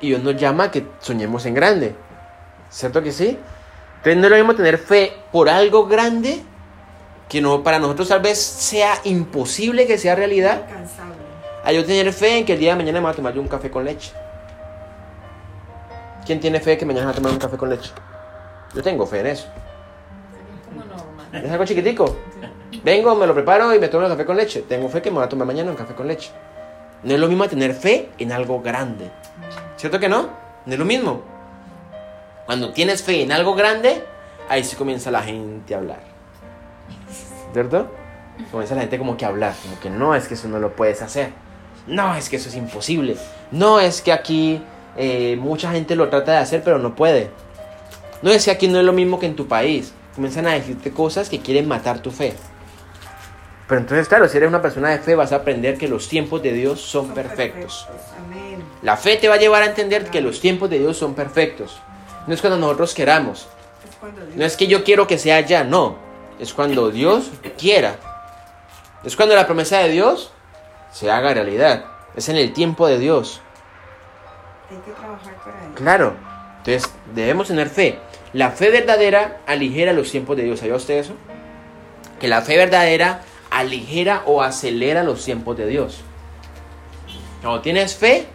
Y 0.00 0.08
Dios 0.08 0.22
nos 0.22 0.36
llama 0.36 0.64
a 0.64 0.70
que 0.70 0.86
soñemos 1.00 1.46
en 1.46 1.54
grande. 1.54 1.94
¿Cierto 2.70 3.02
que 3.02 3.12
sí? 3.12 3.38
Entonces 3.98 4.16
no 4.16 4.24
es 4.24 4.30
lo 4.30 4.36
mismo 4.36 4.54
tener 4.54 4.78
fe 4.78 5.12
por 5.30 5.48
algo 5.48 5.86
grande 5.86 6.42
que 7.28 7.40
no 7.40 7.62
para 7.62 7.78
nosotros 7.78 8.08
tal 8.08 8.20
vez 8.20 8.40
sea 8.40 8.94
imposible 9.04 9.86
que 9.86 9.98
sea 9.98 10.16
realidad. 10.16 10.62
A 11.62 11.72
yo 11.72 11.84
tener 11.84 12.12
fe 12.12 12.38
en 12.38 12.44
que 12.44 12.54
el 12.54 12.58
día 12.58 12.70
de 12.70 12.76
mañana 12.76 12.98
me 12.98 13.04
voy 13.04 13.12
a 13.12 13.16
tomar 13.16 13.34
yo 13.34 13.40
un 13.40 13.48
café 13.48 13.70
con 13.70 13.84
leche. 13.84 14.12
¿Quién 16.26 16.40
tiene 16.40 16.58
fe 16.60 16.76
que 16.76 16.86
mañana 16.86 17.06
va 17.06 17.12
a 17.12 17.14
tomar 17.14 17.32
un 17.32 17.38
café 17.38 17.56
con 17.56 17.70
leche? 17.70 17.92
Yo 18.74 18.82
tengo 18.82 19.06
fe 19.06 19.20
en 19.20 19.26
eso. 19.26 19.46
Es 21.32 21.50
algo 21.50 21.64
chiquitico. 21.64 22.16
Vengo, 22.84 23.14
me 23.16 23.26
lo 23.26 23.34
preparo 23.34 23.74
y 23.74 23.78
me 23.78 23.88
tomo 23.88 24.04
el 24.04 24.12
café 24.12 24.24
con 24.24 24.36
leche. 24.36 24.62
Tengo 24.62 24.88
fe 24.88 25.02
que 25.02 25.10
me 25.10 25.16
voy 25.16 25.24
a 25.24 25.28
tomar 25.28 25.46
mañana 25.46 25.70
un 25.70 25.76
café 25.76 25.94
con 25.94 26.06
leche. 26.06 26.30
No 27.02 27.14
es 27.14 27.20
lo 27.20 27.28
mismo 27.28 27.48
tener 27.48 27.74
fe 27.74 28.10
en 28.18 28.32
algo 28.32 28.60
grande. 28.60 29.10
¿Cierto 29.76 29.98
que 29.98 30.08
no? 30.08 30.28
No 30.66 30.72
es 30.72 30.78
lo 30.78 30.84
mismo. 30.84 31.22
Cuando 32.46 32.72
tienes 32.72 33.02
fe 33.02 33.22
en 33.22 33.32
algo 33.32 33.54
grande, 33.54 34.04
ahí 34.48 34.64
sí 34.64 34.76
comienza 34.76 35.10
la 35.10 35.22
gente 35.22 35.74
a 35.74 35.78
hablar. 35.78 36.00
¿Cierto? 37.52 37.88
Comienza 38.50 38.74
la 38.74 38.82
gente 38.82 38.98
como 38.98 39.16
que 39.16 39.24
a 39.24 39.28
hablar. 39.28 39.54
Como 39.62 39.80
que 39.80 39.90
no, 39.90 40.14
es 40.14 40.28
que 40.28 40.34
eso 40.34 40.48
no 40.48 40.58
lo 40.58 40.76
puedes 40.76 41.02
hacer. 41.02 41.30
No, 41.86 42.14
es 42.14 42.28
que 42.28 42.36
eso 42.36 42.48
es 42.48 42.54
imposible. 42.54 43.16
No, 43.50 43.80
es 43.80 44.00
que 44.00 44.12
aquí 44.12 44.62
eh, 44.96 45.36
mucha 45.40 45.72
gente 45.72 45.96
lo 45.96 46.08
trata 46.08 46.32
de 46.32 46.38
hacer, 46.38 46.62
pero 46.62 46.78
no 46.78 46.94
puede. 46.94 47.30
No 48.22 48.30
es 48.30 48.44
que 48.44 48.50
aquí 48.50 48.68
no 48.68 48.78
es 48.78 48.84
lo 48.84 48.92
mismo 48.92 49.18
que 49.18 49.26
en 49.26 49.36
tu 49.36 49.48
país. 49.48 49.92
Comienzan 50.14 50.46
a 50.46 50.52
decirte 50.52 50.92
cosas 50.92 51.28
que 51.28 51.40
quieren 51.40 51.66
matar 51.66 52.00
tu 52.00 52.10
fe. 52.10 52.34
Pero 53.70 53.82
entonces, 53.82 54.08
claro, 54.08 54.28
si 54.28 54.36
eres 54.36 54.48
una 54.48 54.60
persona 54.60 54.88
de 54.88 54.98
fe, 54.98 55.14
vas 55.14 55.30
a 55.30 55.36
aprender 55.36 55.78
que 55.78 55.86
los 55.86 56.08
tiempos 56.08 56.42
de 56.42 56.52
Dios 56.52 56.80
son, 56.80 57.06
Son 57.06 57.14
perfectos. 57.14 57.86
Amén. 58.18 58.64
La 58.82 58.96
fe 58.96 59.14
te 59.14 59.28
va 59.28 59.36
a 59.36 59.38
llevar 59.38 59.62
a 59.62 59.66
entender 59.66 60.10
que 60.10 60.20
los 60.20 60.40
tiempos 60.40 60.68
de 60.70 60.80
Dios 60.80 60.96
son 60.96 61.14
perfectos. 61.14 61.80
No 62.26 62.34
es 62.34 62.40
cuando 62.40 62.58
nosotros 62.58 62.94
queramos. 62.94 63.46
Es 63.88 63.94
cuando 64.00 64.22
Dios 64.22 64.36
No 64.36 64.44
es 64.44 64.56
que 64.56 64.66
yo 64.66 64.82
quiero 64.82 65.06
que 65.06 65.18
sea 65.18 65.42
ya, 65.42 65.62
no. 65.62 65.98
Es 66.40 66.52
cuando 66.52 66.90
Dios 66.90 67.30
quiera. 67.56 67.94
Es 69.04 69.14
cuando 69.14 69.36
la 69.36 69.46
promesa 69.46 69.78
de 69.78 69.90
Dios 69.90 70.32
se 70.90 71.08
haga 71.08 71.32
realidad. 71.32 71.84
Es 72.16 72.28
en 72.28 72.34
el 72.34 72.52
tiempo 72.52 72.88
de 72.88 72.98
Dios. 72.98 73.40
hay 74.68 74.78
que 74.78 74.90
trabajar 74.90 75.34
para 75.44 75.64
ello. 75.64 75.74
Claro. 75.76 76.14
Entonces, 76.58 76.92
debemos 77.14 77.46
tener 77.46 77.68
fe. 77.68 78.00
La 78.32 78.50
fe 78.50 78.70
verdadera 78.70 79.42
aligera 79.46 79.92
los 79.92 80.10
tiempos 80.10 80.36
de 80.36 80.42
Dios. 80.42 80.58
¿Sabía 80.58 80.74
usted 80.74 80.94
eso? 80.94 81.12
Que 82.18 82.26
la 82.26 82.42
fe 82.42 82.56
verdadera 82.56 83.20
aligera 83.50 84.22
o 84.26 84.42
acelera 84.42 85.02
los 85.02 85.24
tiempos 85.24 85.56
de 85.56 85.66
Dios. 85.66 86.00
Cuando 87.42 87.60
tienes 87.60 87.94
fe, 87.96 88.26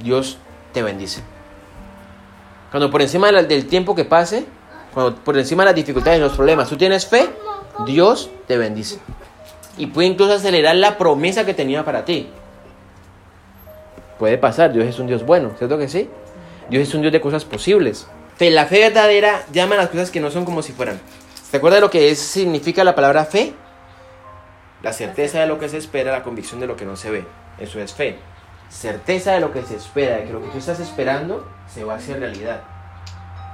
Dios 0.00 0.38
te 0.72 0.82
bendice. 0.82 1.22
Cuando 2.70 2.90
por 2.90 3.02
encima 3.02 3.30
del 3.30 3.66
tiempo 3.66 3.94
que 3.94 4.04
pase, 4.04 4.44
cuando 4.94 5.14
por 5.16 5.36
encima 5.38 5.62
de 5.62 5.66
las 5.70 5.74
dificultades 5.76 6.18
y 6.18 6.22
los 6.22 6.32
problemas, 6.34 6.68
tú 6.68 6.76
tienes 6.76 7.06
fe, 7.06 7.28
Dios 7.86 8.30
te 8.46 8.56
bendice. 8.58 8.98
Y 9.78 9.86
puede 9.86 10.08
incluso 10.08 10.34
acelerar 10.34 10.76
la 10.76 10.98
promesa 10.98 11.46
que 11.46 11.54
tenía 11.54 11.84
para 11.84 12.04
ti. 12.04 12.28
Puede 14.18 14.38
pasar, 14.38 14.72
Dios 14.72 14.86
es 14.86 14.98
un 14.98 15.06
Dios 15.06 15.24
bueno, 15.24 15.52
¿cierto 15.58 15.78
que 15.78 15.88
sí? 15.88 16.08
Dios 16.70 16.88
es 16.88 16.94
un 16.94 17.00
Dios 17.00 17.12
de 17.12 17.20
cosas 17.20 17.44
posibles. 17.44 18.06
Fe, 18.36 18.50
la 18.50 18.66
fe 18.66 18.80
verdadera 18.80 19.44
llama 19.52 19.74
a 19.74 19.78
las 19.78 19.88
cosas 19.88 20.10
que 20.10 20.20
no 20.20 20.30
son 20.30 20.44
como 20.44 20.62
si 20.62 20.72
fueran. 20.72 21.00
¿Se 21.50 21.56
acuerda 21.58 21.76
de 21.76 21.80
lo 21.82 21.90
que 21.90 22.10
es- 22.10 22.18
significa 22.18 22.84
la 22.84 22.94
palabra 22.94 23.24
fe? 23.24 23.52
La 24.82 24.92
certeza 24.92 25.40
de 25.40 25.46
lo 25.46 25.58
que 25.58 25.68
se 25.68 25.78
espera, 25.78 26.12
la 26.12 26.24
convicción 26.24 26.60
de 26.60 26.66
lo 26.66 26.76
que 26.76 26.84
no 26.84 26.96
se 26.96 27.10
ve. 27.10 27.24
Eso 27.58 27.80
es 27.80 27.94
fe. 27.94 28.18
Certeza 28.68 29.32
de 29.32 29.40
lo 29.40 29.52
que 29.52 29.62
se 29.62 29.76
espera, 29.76 30.16
de 30.16 30.24
que 30.24 30.32
lo 30.32 30.40
que 30.42 30.48
tú 30.48 30.58
estás 30.58 30.80
esperando 30.80 31.46
se 31.72 31.84
va 31.84 31.94
a 31.94 31.96
hacer 31.96 32.18
realidad. 32.18 32.62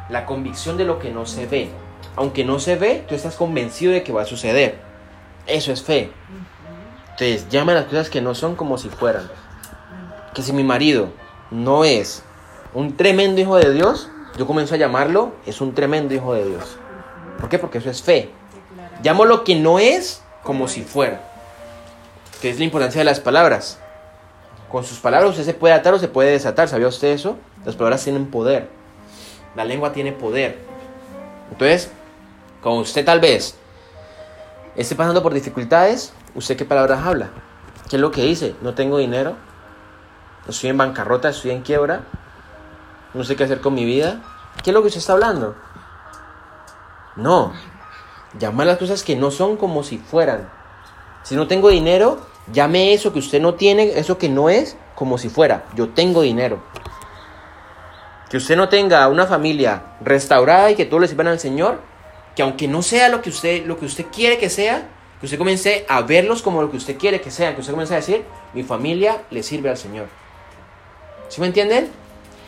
La 0.09 0.25
convicción 0.25 0.77
de 0.77 0.85
lo 0.85 0.99
que 0.99 1.11
no 1.11 1.27
se 1.27 1.47
ve. 1.47 1.69
Aunque 2.17 2.45
no 2.45 2.59
se 2.59 2.77
ve, 2.77 3.05
tú 3.07 3.14
estás 3.14 3.37
convencido 3.37 3.93
de 3.93 4.03
que 4.03 4.12
va 4.12 4.23
a 4.23 4.27
suceder. 4.27 4.79
Eso 5.47 5.73
es 5.73 5.83
fe. 5.83 6.11
Entonces, 7.11 7.49
llama 7.49 7.73
a 7.73 7.77
las 7.77 7.85
cosas 7.87 8.09
que 8.11 8.23
no 8.23 8.35
son 8.35 8.55
como 8.55 8.79
si 8.79 8.88
fueran. 8.88 9.29
Que 10.35 10.43
si 10.43 10.53
mi 10.53 10.64
marido 10.64 11.11
no 11.51 11.85
es 11.85 12.23
un 12.75 12.97
tremendo 12.97 13.41
hijo 13.41 13.57
de 13.57 13.73
Dios, 13.73 14.09
yo 14.37 14.47
comienzo 14.47 14.77
a 14.77 14.79
llamarlo, 14.79 15.33
es 15.47 15.61
un 15.61 15.75
tremendo 15.75 16.14
hijo 16.14 16.33
de 16.33 16.47
Dios. 16.47 16.79
¿Por 17.41 17.49
qué? 17.49 17.59
Porque 17.59 17.79
eso 17.79 17.91
es 17.91 18.03
fe. 18.03 18.31
Llamo 19.03 19.25
lo 19.25 19.45
que 19.45 19.57
no 19.57 19.79
es 19.79 20.23
como 20.49 20.67
si 20.67 20.83
fuera. 20.83 21.21
Que 22.41 22.49
es 22.49 22.59
la 22.59 22.65
importancia 22.65 23.01
de 23.01 23.05
las 23.05 23.21
palabras. 23.21 23.79
Con 24.73 24.83
sus 24.83 24.99
palabras 24.99 25.33
usted 25.33 25.45
se 25.45 25.53
puede 25.53 25.75
atar 25.75 25.93
o 25.93 25.99
se 25.99 26.09
puede 26.09 26.31
desatar. 26.31 26.69
¿Sabía 26.69 26.89
usted 26.89 27.09
eso? 27.09 27.37
Las 27.67 27.77
palabras 27.77 28.03
tienen 28.03 28.31
poder. 28.31 28.71
La 29.55 29.67
lengua 29.67 29.93
tiene 29.93 30.11
poder. 30.11 30.57
Entonces, 31.51 31.91
como 32.63 32.79
usted 32.79 33.05
tal 33.05 33.21
vez 33.21 33.59
esté 34.75 34.97
pasando 34.97 35.23
por 35.23 35.35
dificultades, 35.35 36.15
¿usted 36.35 36.57
qué 36.57 36.65
palabras 36.65 37.05
habla? 37.05 37.29
¿Qué 37.91 37.97
es 37.97 38.01
lo 38.01 38.11
que 38.11 38.23
dice? 38.23 38.55
No 38.63 38.73
tengo 38.73 38.97
dinero. 38.97 39.37
Estoy 40.49 40.71
en 40.71 40.79
bancarrota, 40.79 41.29
estoy 41.29 41.51
en 41.51 41.61
quiebra. 41.61 42.05
No 43.13 43.23
sé 43.23 43.37
qué 43.37 43.45
hacer 43.45 43.61
con 43.61 43.75
mi 43.75 43.85
vida. 43.85 44.23
¿Qué 44.65 44.71
es 44.71 44.75
lo 44.75 44.81
que 44.81 44.87
usted 44.87 45.01
está 45.01 45.13
hablando? 45.13 45.57
No. 47.17 47.53
Llama 48.38 48.64
las 48.64 48.79
cosas 48.79 49.03
que 49.03 49.17
no 49.17 49.31
son 49.31 49.57
como 49.57 49.83
si 49.83 49.99
fueran. 49.99 50.51
Si 51.23 51.35
no 51.35 51.47
tengo 51.47 51.71
dinero, 51.71 52.21
llame 52.53 52.93
eso 52.93 53.12
que 53.12 53.19
usted 53.19 53.41
no 53.41 53.55
tiene, 53.55 53.99
eso 53.99 54.19
que 54.19 54.29
no 54.29 54.51
es, 54.51 54.77
como 54.95 55.17
si 55.17 55.29
fuera. 55.29 55.64
Yo 55.75 55.91
tengo 55.91 56.23
dinero. 56.23 56.62
Que 58.29 58.37
usted 58.37 58.57
no 58.57 58.69
tenga 58.69 59.09
una 59.09 59.27
familia 59.27 59.83
restaurada 60.01 60.71
y 60.71 60.75
que 60.75 60.85
todos 60.85 61.01
le 61.01 61.09
sirvan 61.09 61.29
al 61.29 61.41
Señor, 61.41 61.81
que 62.37 62.43
aunque 62.43 62.69
no 62.69 62.83
sea 62.83 63.09
lo 63.09 63.23
que 63.23 63.31
usted, 63.31 63.64
lo 63.64 63.79
que 63.79 63.87
usted 63.87 64.07
quiere 64.12 64.38
que 64.38 64.51
sea, 64.51 64.88
que 65.21 65.27
usted 65.27 65.38
comience 65.38 65.87
a 65.88 66.03
verlos 66.03 66.43
como 66.43 66.62
lo 66.62 66.71
que 66.71 66.77
usted 66.77 66.97
quiere 66.99 67.21
que 67.21 67.31
sean, 67.31 67.55
que 67.55 67.61
usted 67.61 67.73
comience 67.73 67.95
a 67.95 67.99
decir, 67.99 68.25
mi 68.55 68.62
familia 68.62 69.23
le 69.31 69.43
sirve 69.43 69.71
al 69.71 69.77
Señor. 69.77 70.07
¿Sí 71.29 71.41
me 71.41 71.47
entienden? 71.47 71.91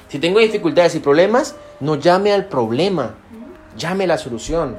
Si 0.08 0.18
tengo 0.18 0.40
dificultades 0.40 0.94
y 0.94 1.00
problemas, 1.00 1.54
no 1.80 1.96
llame 1.96 2.32
al 2.32 2.46
problema, 2.46 3.14
llame 3.76 4.06
la 4.06 4.18
solución. 4.18 4.78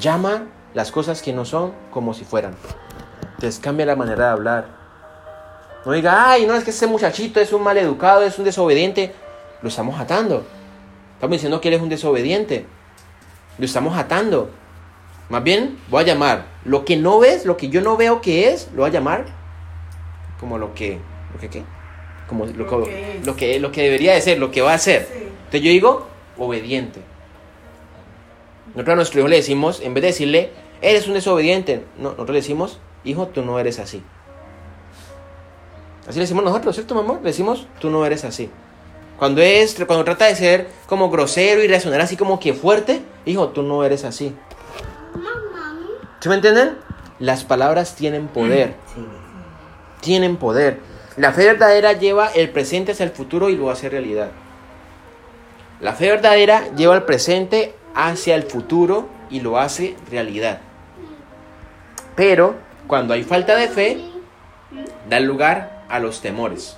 Llama 0.00 0.46
las 0.74 0.90
cosas 0.90 1.22
que 1.22 1.32
no 1.32 1.44
son 1.44 1.72
como 1.90 2.14
si 2.14 2.24
fueran. 2.24 2.56
Entonces 3.34 3.60
cambia 3.60 3.86
la 3.86 3.96
manera 3.96 4.26
de 4.26 4.30
hablar. 4.30 4.66
No 5.84 5.92
diga, 5.92 6.30
ay, 6.30 6.46
no, 6.46 6.54
es 6.54 6.64
que 6.64 6.70
ese 6.70 6.86
muchachito 6.86 7.40
es 7.40 7.52
un 7.52 7.62
maleducado, 7.62 8.22
es 8.22 8.38
un 8.38 8.44
desobediente. 8.44 9.14
Lo 9.62 9.68
estamos 9.68 9.98
atando. 9.98 10.44
Estamos 11.14 11.36
diciendo 11.36 11.60
que 11.60 11.68
él 11.68 11.74
es 11.74 11.82
un 11.82 11.88
desobediente. 11.88 12.66
Lo 13.58 13.64
estamos 13.64 13.96
atando. 13.96 14.50
Más 15.28 15.44
bien, 15.44 15.78
voy 15.88 16.02
a 16.02 16.06
llamar 16.06 16.46
Lo 16.64 16.84
que 16.84 16.96
no 16.96 17.20
ves, 17.20 17.46
lo 17.46 17.56
que 17.56 17.68
yo 17.68 17.80
no 17.82 17.96
veo 17.96 18.20
que 18.20 18.48
es, 18.48 18.68
lo 18.74 18.82
voy 18.82 18.90
a 18.90 18.92
llamar 18.92 19.26
como 20.40 20.56
lo 20.56 20.74
que, 20.74 20.98
lo 21.34 21.38
que 21.38 21.50
qué, 21.50 21.62
como 22.26 22.46
lo, 22.46 22.52
Lo 22.54 22.84
que, 22.84 23.20
lo 23.22 23.36
que 23.36 23.60
lo 23.60 23.70
que 23.70 23.82
debería 23.82 24.14
de 24.14 24.22
ser, 24.22 24.38
lo 24.38 24.50
que 24.50 24.62
va 24.62 24.72
a 24.72 24.78
ser. 24.78 25.02
Sí. 25.02 25.18
Entonces 25.18 25.60
yo 25.62 25.70
digo, 25.70 26.06
obediente. 26.38 27.00
Nosotros 28.74 28.92
a 28.92 28.96
nuestro 28.96 29.20
hijo 29.20 29.28
le 29.28 29.36
decimos, 29.36 29.80
en 29.80 29.94
vez 29.94 30.02
de 30.02 30.08
decirle, 30.08 30.50
eres 30.80 31.08
un 31.08 31.14
desobediente, 31.14 31.84
no, 31.96 32.10
nosotros 32.10 32.30
le 32.30 32.40
decimos, 32.40 32.78
hijo, 33.04 33.28
tú 33.28 33.42
no 33.42 33.58
eres 33.58 33.78
así. 33.78 34.02
Así 36.06 36.18
le 36.18 36.22
decimos 36.22 36.44
nosotros, 36.44 36.74
¿cierto, 36.74 36.94
mamá? 36.94 37.14
Le 37.22 37.28
decimos, 37.28 37.66
tú 37.80 37.90
no 37.90 38.04
eres 38.06 38.24
así. 38.24 38.50
Cuando, 39.18 39.42
es, 39.42 39.74
cuando 39.86 40.04
trata 40.04 40.26
de 40.26 40.34
ser 40.34 40.68
como 40.86 41.10
grosero 41.10 41.62
y 41.62 41.68
reaccionar 41.68 42.00
así 42.00 42.16
como 42.16 42.40
que 42.40 42.54
fuerte, 42.54 43.02
hijo, 43.26 43.48
tú 43.48 43.62
no 43.62 43.84
eres 43.84 44.04
así. 44.04 44.34
¿Sí 46.20 46.28
me 46.28 46.36
entienden? 46.36 46.78
Las 47.18 47.44
palabras 47.44 47.96
tienen 47.96 48.28
poder. 48.28 48.74
Tienen 50.00 50.36
poder. 50.36 50.78
La 51.16 51.32
fe 51.32 51.44
verdadera 51.44 51.92
lleva 51.92 52.28
el 52.28 52.50
presente 52.50 52.92
hacia 52.92 53.04
el 53.04 53.10
futuro 53.10 53.50
y 53.50 53.56
lo 53.56 53.70
hace 53.70 53.90
realidad. 53.90 54.30
La 55.80 55.92
fe 55.92 56.08
verdadera 56.08 56.74
lleva 56.74 56.94
el 56.94 57.02
presente 57.02 57.74
hacia 57.94 58.34
el 58.34 58.44
futuro 58.44 59.08
y 59.30 59.40
lo 59.40 59.58
hace 59.58 59.96
realidad. 60.10 60.60
Pero 62.16 62.56
cuando 62.86 63.14
hay 63.14 63.22
falta 63.22 63.56
de 63.56 63.68
fe, 63.68 64.00
da 65.08 65.20
lugar 65.20 65.84
a 65.88 65.98
los 65.98 66.20
temores. 66.20 66.76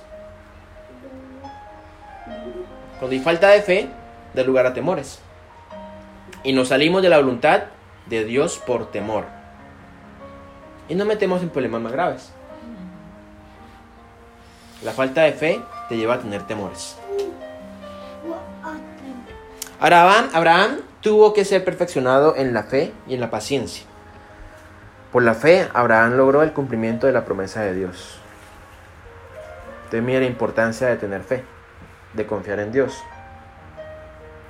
Cuando 2.99 3.15
hay 3.15 3.19
falta 3.19 3.49
de 3.49 3.61
fe, 3.61 3.89
da 4.33 4.43
lugar 4.43 4.65
a 4.65 4.73
temores. 4.73 5.19
Y 6.43 6.53
nos 6.53 6.69
salimos 6.69 7.01
de 7.01 7.09
la 7.09 7.17
voluntad 7.17 7.63
de 8.05 8.25
Dios 8.25 8.61
por 8.65 8.91
temor. 8.91 9.25
Y 10.89 10.95
nos 10.95 11.07
metemos 11.07 11.41
en 11.41 11.49
problemas 11.49 11.81
más 11.81 11.91
graves. 11.91 12.31
La 14.83 14.91
falta 14.91 15.21
de 15.21 15.31
fe 15.31 15.61
te 15.87 15.95
lleva 15.95 16.15
a 16.15 16.19
tener 16.19 16.45
temores. 16.45 16.97
Abraham, 19.79 20.29
Abraham 20.33 20.77
tuvo 21.03 21.33
que 21.33 21.43
ser 21.43 21.65
perfeccionado 21.65 22.35
en 22.37 22.53
la 22.53 22.63
fe 22.63 22.93
y 23.07 23.13
en 23.13 23.19
la 23.19 23.29
paciencia. 23.29 23.85
Por 25.11 25.21
la 25.21 25.35
fe, 25.35 25.67
Abraham 25.73 26.13
logró 26.13 26.41
el 26.41 26.53
cumplimiento 26.53 27.05
de 27.05 27.13
la 27.13 27.25
promesa 27.25 27.61
de 27.61 27.75
Dios. 27.75 28.19
Entonces 29.83 30.01
mira 30.01 30.21
la 30.21 30.25
importancia 30.25 30.87
de 30.87 30.95
tener 30.95 31.21
fe, 31.21 31.43
de 32.13 32.25
confiar 32.25 32.59
en 32.61 32.71
Dios. 32.71 33.03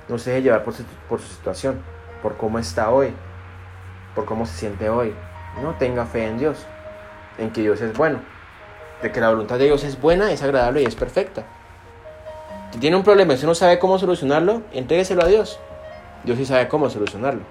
No 0.08 0.16
se 0.16 0.30
deje 0.30 0.42
llevar 0.42 0.62
por 0.62 0.74
su, 0.74 1.28
situación, 1.28 1.82
por 2.22 2.36
cómo 2.36 2.60
está 2.60 2.90
hoy, 2.90 3.12
por 4.14 4.24
cómo 4.24 4.46
se 4.46 4.54
siente 4.54 4.88
hoy. 4.88 5.12
No 5.60 5.74
tenga 5.74 6.06
fe 6.06 6.24
en 6.24 6.38
Dios, 6.38 6.58
en 7.36 7.50
que 7.50 7.62
Dios 7.62 7.80
es 7.80 7.96
bueno, 7.96 8.20
de 9.02 9.10
que 9.10 9.20
la 9.20 9.30
voluntad 9.30 9.58
de 9.58 9.64
Dios 9.64 9.82
es 9.82 10.00
buena, 10.00 10.30
es 10.30 10.42
agradable 10.42 10.82
y 10.82 10.86
es 10.86 10.94
perfecta. 10.94 11.42
Si 12.70 12.78
tiene 12.78 12.96
un 12.96 13.02
problema 13.02 13.32
y 13.32 13.34
usted 13.34 13.48
no 13.48 13.54
sabe 13.56 13.80
cómo 13.80 13.98
solucionarlo, 13.98 14.62
entrégueselo 14.72 15.22
a 15.22 15.26
Dios. 15.26 15.58
Dios 16.24 16.38
sí 16.38 16.46
sabe 16.46 16.68
cómo 16.68 16.88
solucionarlo. 16.88 17.42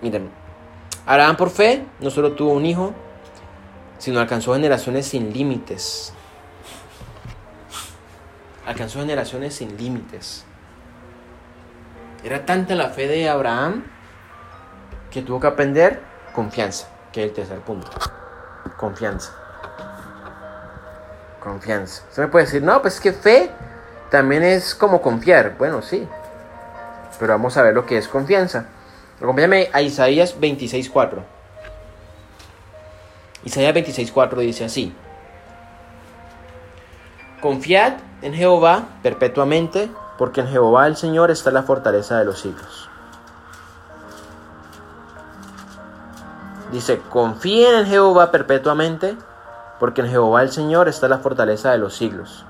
Miren, 0.00 0.30
Abraham 1.06 1.36
por 1.36 1.50
fe 1.50 1.84
no 2.00 2.10
solo 2.10 2.32
tuvo 2.32 2.52
un 2.52 2.64
hijo, 2.64 2.92
sino 3.98 4.20
alcanzó 4.20 4.54
generaciones 4.54 5.06
sin 5.06 5.32
límites. 5.32 6.12
Alcanzó 8.66 9.00
generaciones 9.00 9.54
sin 9.54 9.76
límites. 9.76 10.44
Era 12.22 12.46
tanta 12.46 12.74
la 12.74 12.90
fe 12.90 13.06
de 13.06 13.28
Abraham 13.28 13.84
que 15.10 15.22
tuvo 15.22 15.40
que 15.40 15.46
aprender 15.46 16.00
confianza, 16.32 16.88
que 17.12 17.22
es 17.22 17.28
el 17.28 17.34
tercer 17.34 17.60
punto. 17.60 17.90
Confianza. 18.76 19.32
Confianza. 21.40 22.04
Usted 22.08 22.22
me 22.22 22.28
puede 22.28 22.46
decir, 22.46 22.62
no, 22.62 22.80
pues 22.80 22.94
es 22.94 23.00
que 23.00 23.12
fe 23.12 23.50
también 24.14 24.44
es 24.44 24.76
como 24.76 25.02
confiar. 25.02 25.56
Bueno, 25.58 25.82
sí. 25.82 26.06
Pero 27.18 27.32
vamos 27.32 27.56
a 27.56 27.62
ver 27.62 27.74
lo 27.74 27.84
que 27.84 27.98
es 27.98 28.06
confianza. 28.06 28.66
Acompáñame 29.20 29.70
a 29.72 29.82
Isaías 29.82 30.38
26.4. 30.40 31.18
Isaías 33.44 33.74
26.4 33.74 34.36
dice 34.36 34.66
así. 34.66 34.94
Confiad 37.40 37.94
en 38.22 38.34
Jehová 38.34 38.84
perpetuamente, 39.02 39.90
porque 40.16 40.42
en 40.42 40.46
Jehová 40.46 40.86
el 40.86 40.94
Señor 40.96 41.32
está 41.32 41.50
la 41.50 41.64
fortaleza 41.64 42.16
de 42.16 42.24
los 42.24 42.38
siglos. 42.38 42.88
Dice, 46.70 47.00
confíen 47.10 47.74
en 47.74 47.86
Jehová 47.86 48.30
perpetuamente, 48.30 49.16
porque 49.80 50.02
en 50.02 50.08
Jehová 50.08 50.42
el 50.42 50.52
Señor 50.52 50.86
está 50.86 51.08
la 51.08 51.18
fortaleza 51.18 51.72
de 51.72 51.78
los 51.78 51.96
siglos. 51.96 52.46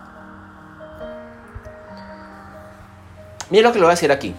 Mire 3.54 3.62
lo 3.62 3.72
que 3.72 3.78
le 3.78 3.84
voy 3.84 3.92
a 3.92 3.94
decir 3.94 4.10
aquí. 4.10 4.34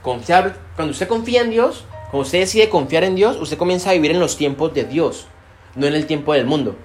Confiar, 0.00 0.54
cuando 0.76 0.92
usted 0.92 1.08
confía 1.08 1.40
en 1.40 1.50
Dios, 1.50 1.86
cuando 2.12 2.20
usted 2.20 2.38
decide 2.38 2.68
confiar 2.68 3.02
en 3.02 3.16
Dios, 3.16 3.36
usted 3.40 3.58
comienza 3.58 3.90
a 3.90 3.94
vivir 3.94 4.12
en 4.12 4.20
los 4.20 4.36
tiempos 4.36 4.72
de 4.74 4.84
Dios, 4.84 5.26
no 5.74 5.88
en 5.88 5.94
el 5.94 6.06
tiempo 6.06 6.34
del 6.34 6.46
mundo. 6.46 6.76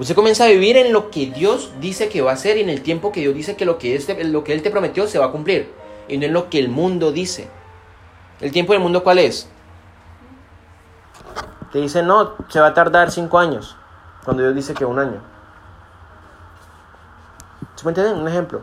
Usted 0.00 0.16
comienza 0.16 0.46
a 0.46 0.48
vivir 0.48 0.76
en 0.76 0.92
lo 0.92 1.12
que 1.12 1.26
Dios 1.26 1.74
dice 1.80 2.08
que 2.08 2.22
va 2.22 2.32
a 2.32 2.34
hacer 2.34 2.56
y 2.56 2.62
en 2.62 2.68
el 2.68 2.82
tiempo 2.82 3.12
que 3.12 3.20
Dios 3.20 3.36
dice 3.36 3.54
que 3.54 3.66
lo 3.66 3.78
que, 3.78 3.94
este, 3.94 4.24
lo 4.24 4.42
que 4.42 4.52
Él 4.52 4.62
te 4.62 4.72
prometió 4.72 5.06
se 5.06 5.20
va 5.20 5.26
a 5.26 5.30
cumplir. 5.30 5.72
Y 6.08 6.18
no 6.18 6.26
en 6.26 6.32
lo 6.32 6.50
que 6.50 6.58
el 6.58 6.68
mundo 6.68 7.12
dice. 7.12 7.48
¿El 8.40 8.50
tiempo 8.50 8.72
del 8.72 8.82
mundo 8.82 9.04
cuál 9.04 9.20
es? 9.20 9.48
Te 11.70 11.78
dice, 11.78 12.02
no, 12.02 12.34
se 12.48 12.58
va 12.58 12.66
a 12.66 12.74
tardar 12.74 13.12
cinco 13.12 13.38
años. 13.38 13.76
Cuando 14.24 14.42
Dios 14.42 14.56
dice 14.56 14.74
que 14.74 14.84
un 14.84 14.98
año. 14.98 15.35
¿Se 17.76 17.84
me 17.84 17.90
entienden? 17.90 18.18
Un 18.18 18.28
ejemplo. 18.28 18.62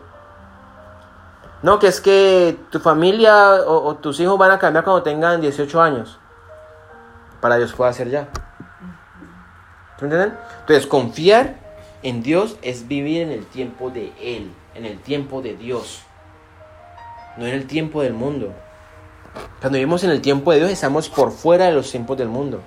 No, 1.61 1.79
que 1.79 1.87
es 1.87 2.01
que 2.01 2.57
tu 2.71 2.79
familia 2.79 3.53
o, 3.65 3.95
tus 3.95 4.19
hijos 4.19 4.37
van 4.37 4.51
a 4.51 4.59
cambiar 4.59 4.83
cuando 4.83 5.01
tengan 5.01 5.39
18 5.39 5.81
años. 5.81 6.19
Para 7.39 7.55
Dios 7.57 7.73
puede 7.73 7.91
hacer 7.91 8.09
ya. 8.09 8.27
¿Se 9.97 10.05
me 10.05 10.13
entienden? 10.13 10.37
Entonces, 10.59 10.87
confiar 10.87 11.55
en 12.01 12.21
Dios 12.21 12.57
es 12.61 12.87
vivir 12.87 13.21
en 13.21 13.31
el 13.31 13.45
tiempo 13.45 13.89
de 13.89 14.11
Él, 14.19 14.51
en 14.75 14.85
el 14.85 14.99
tiempo 14.99 15.41
de 15.41 15.55
Dios, 15.55 16.01
no 17.37 17.45
en 17.45 17.53
el 17.53 17.65
tiempo 17.65 18.01
del 18.01 18.13
mundo. 18.13 18.51
Cuando 19.61 19.77
vivimos 19.77 20.03
en 20.03 20.09
el 20.09 20.21
tiempo 20.21 20.51
de 20.51 20.57
Dios, 20.57 20.69
estamos 20.69 21.07
por 21.07 21.31
fuera 21.31 21.65
de 21.65 21.71
los 21.71 21.89
tiempos 21.89 22.17
del 22.17 22.27
mundo. 22.27 22.61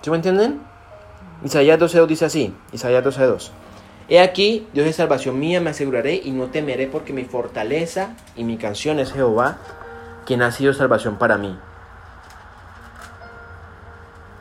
¿Sí 0.00 0.10
me 0.10 0.16
entienden? 0.16 0.62
Isaías 1.44 1.78
12.2 1.78 2.06
dice 2.06 2.24
así, 2.24 2.56
Isaías 2.72 3.04
12.2. 3.04 3.50
He 4.08 4.20
aquí, 4.20 4.68
Dios 4.74 4.86
es 4.86 4.96
salvación 4.96 5.38
mía, 5.38 5.60
me 5.60 5.70
aseguraré 5.70 6.14
y 6.16 6.30
no 6.30 6.48
temeré 6.48 6.86
porque 6.86 7.14
mi 7.14 7.24
fortaleza 7.24 8.10
y 8.36 8.44
mi 8.44 8.58
canción 8.58 8.98
es 8.98 9.12
Jehová, 9.12 9.56
quien 10.26 10.42
ha 10.42 10.50
sido 10.50 10.74
salvación 10.74 11.16
para 11.16 11.38
mí. 11.38 11.58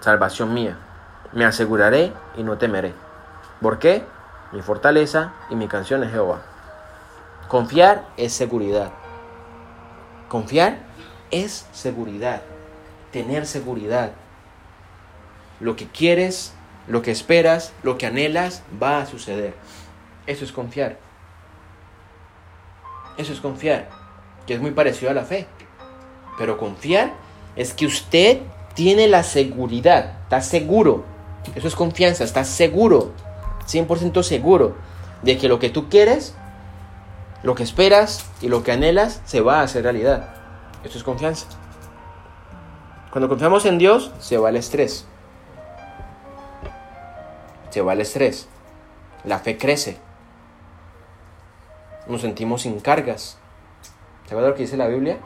Salvación 0.02 0.54
mía, 0.54 0.78
me 1.32 1.46
aseguraré 1.46 2.12
y 2.36 2.44
no 2.44 2.58
temeré. 2.58 2.94
¿Por 3.62 3.80
qué? 3.80 4.04
Mi 4.52 4.62
fortaleza 4.62 5.34
y 5.50 5.56
mi 5.56 5.70
canción 5.70 6.04
es 6.04 6.12
Jehová. 6.12 6.42
Confiar 7.48 8.04
es 8.18 8.34
seguridad. 8.34 8.92
Confiar 10.28 10.80
es 11.32 11.66
seguridad. 11.72 12.42
Tener 13.12 13.46
seguridad. 13.46 14.12
Lo 15.62 15.78
que 15.78 15.88
quieres, 15.88 16.54
lo 16.88 17.02
que 17.02 17.12
esperas, 17.12 17.74
lo 17.84 17.98
que 17.98 18.06
anhelas 18.06 18.64
va 18.82 19.02
a 19.02 19.06
suceder. 19.06 19.54
Eso 20.28 20.46
es 20.46 20.52
confiar. 20.52 20.98
Eso 23.18 23.34
es 23.34 23.40
confiar. 23.40 23.90
Que 24.48 24.56
es 24.56 24.62
muy 24.62 24.72
parecido 24.72 25.12
a 25.12 25.14
la 25.14 25.24
fe. 25.24 25.48
Pero 26.38 26.58
confiar 26.58 27.14
es 27.56 27.74
que 27.74 27.86
usted 27.86 28.40
tiene 28.74 29.08
la 29.08 29.24
seguridad. 29.24 30.18
Está 30.24 30.42
seguro. 30.42 31.04
Eso 31.56 31.68
es 31.68 31.76
confianza. 31.76 32.24
Está 32.24 32.44
seguro. 32.44 33.12
100% 33.68 34.24
seguro. 34.24 34.76
De 35.22 35.38
que 35.38 35.48
lo 35.48 35.60
que 35.60 35.70
tú 35.70 35.90
quieres 35.90 36.36
lo 37.44 37.56
que 37.56 37.64
esperas 37.64 38.26
y 38.42 38.48
lo 38.48 38.64
que 38.64 38.72
anhelas 38.72 39.22
se 39.26 39.42
va 39.42 39.60
a 39.60 39.64
hacer 39.64 39.84
realidad. 39.84 40.34
Esto 40.84 40.98
es 40.98 41.04
confianza. 41.04 41.46
Cuando 43.12 43.30
confiamos 43.30 43.66
en 43.66 43.78
Dios, 43.78 44.12
se 44.20 44.38
va 44.38 44.50
el 44.50 44.56
estrés. 44.56 45.06
Se 47.74 47.82
va 47.82 47.94
el 47.94 48.02
estrés. 48.02 48.48
La 49.24 49.40
fe 49.40 49.58
crece. 49.58 49.98
Nos 52.06 52.22
sentimos 52.22 52.62
sin 52.62 52.80
cargas. 52.80 53.40
¿Se 54.26 54.28
acuerdan 54.28 54.52
lo 54.52 54.56
que 54.56 54.62
dice 54.62 54.78
la 54.78 54.86
Biblia? 54.86 55.18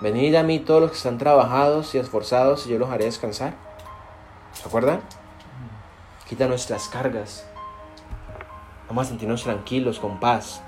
Venid 0.00 0.34
a 0.34 0.42
mí 0.42 0.58
todos 0.58 0.80
los 0.80 0.90
que 0.90 0.96
están 0.96 1.18
trabajados 1.18 1.94
y 1.94 1.98
esforzados 1.98 2.66
y 2.66 2.70
yo 2.70 2.80
los 2.80 2.90
haré 2.90 3.04
descansar. 3.04 3.54
¿Se 4.54 4.66
acuerdan? 4.66 5.02
Quita 6.28 6.48
nuestras 6.48 6.88
cargas. 6.88 7.46
Vamos 8.88 9.06
a 9.06 9.10
sentirnos 9.10 9.44
tranquilos, 9.44 10.00
con 10.00 10.18
paz. 10.18 10.62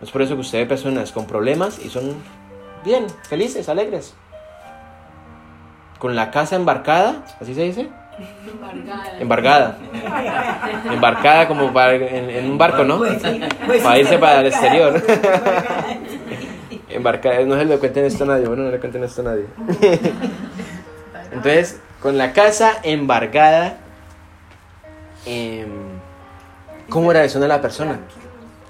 Es 0.00 0.10
por 0.10 0.22
eso 0.22 0.36
que 0.36 0.40
usted 0.40 0.60
ve 0.60 0.66
personas 0.66 1.12
con 1.12 1.26
problemas 1.26 1.78
y 1.84 1.90
son 1.90 2.14
bien, 2.82 3.08
felices, 3.28 3.68
alegres. 3.68 4.14
Con 5.98 6.16
la 6.16 6.30
casa 6.30 6.56
embarcada, 6.56 7.26
¿así 7.42 7.54
se 7.54 7.64
dice? 7.64 8.01
Embargada. 8.18 9.18
Embargada. 9.20 9.78
Embarcada 10.92 11.48
como 11.48 11.72
para, 11.72 11.94
en, 11.94 12.30
en 12.30 12.50
un 12.50 12.58
barco, 12.58 12.84
¿no? 12.84 12.98
Pues 12.98 13.22
sí, 13.22 13.40
pues 13.66 13.82
Para 13.82 13.94
sí, 13.96 14.00
irse 14.02 14.18
para 14.18 14.40
el 14.40 14.46
exterior. 14.46 14.94
embargada. 14.96 15.96
Embarcada, 16.88 17.40
no 17.46 17.56
se 17.56 17.64
le 17.64 17.78
cuenten 17.78 18.04
esto 18.04 18.24
a 18.24 18.26
nadie, 18.26 18.46
bueno, 18.46 18.64
no 18.64 18.70
le 18.70 18.78
cuenten 18.78 19.02
esto 19.04 19.22
a 19.22 19.24
nadie. 19.24 19.46
Entonces, 21.32 21.80
con 22.00 22.18
la 22.18 22.32
casa 22.32 22.72
embargada, 22.82 23.78
em, 25.24 25.70
¿cómo 26.90 27.12
reacciona 27.12 27.48
la 27.48 27.62
persona? 27.62 27.98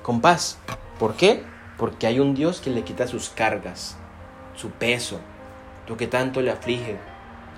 Con 0.03 0.21
paz. 0.21 0.59
¿Por 0.99 1.15
qué? 1.15 1.43
Porque 1.77 2.07
hay 2.07 2.21
un 2.21 2.35
Dios 2.35 2.61
que 2.61 2.71
le 2.71 2.83
quita 2.83 3.09
sus 3.09 3.29
cargas, 3.31 3.97
su 4.55 4.71
peso, 4.71 5.19
lo 5.89 5.97
que 5.97 6.07
tanto 6.07 6.41
le 6.43 6.53
aflige, 6.53 6.97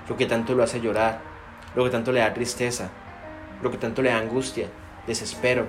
lo 0.09 0.17
que 0.17 0.25
tanto 0.25 0.55
lo 0.55 0.63
hace 0.63 0.81
llorar, 0.81 1.19
lo 1.75 1.85
que 1.85 1.91
tanto 1.91 2.13
le 2.13 2.21
da 2.21 2.35
tristeza, 2.35 2.91
lo 3.63 3.71
que 3.71 3.79
tanto 3.79 4.03
le 4.03 4.11
da 4.11 4.19
angustia, 4.19 4.69
desespero. 5.07 5.67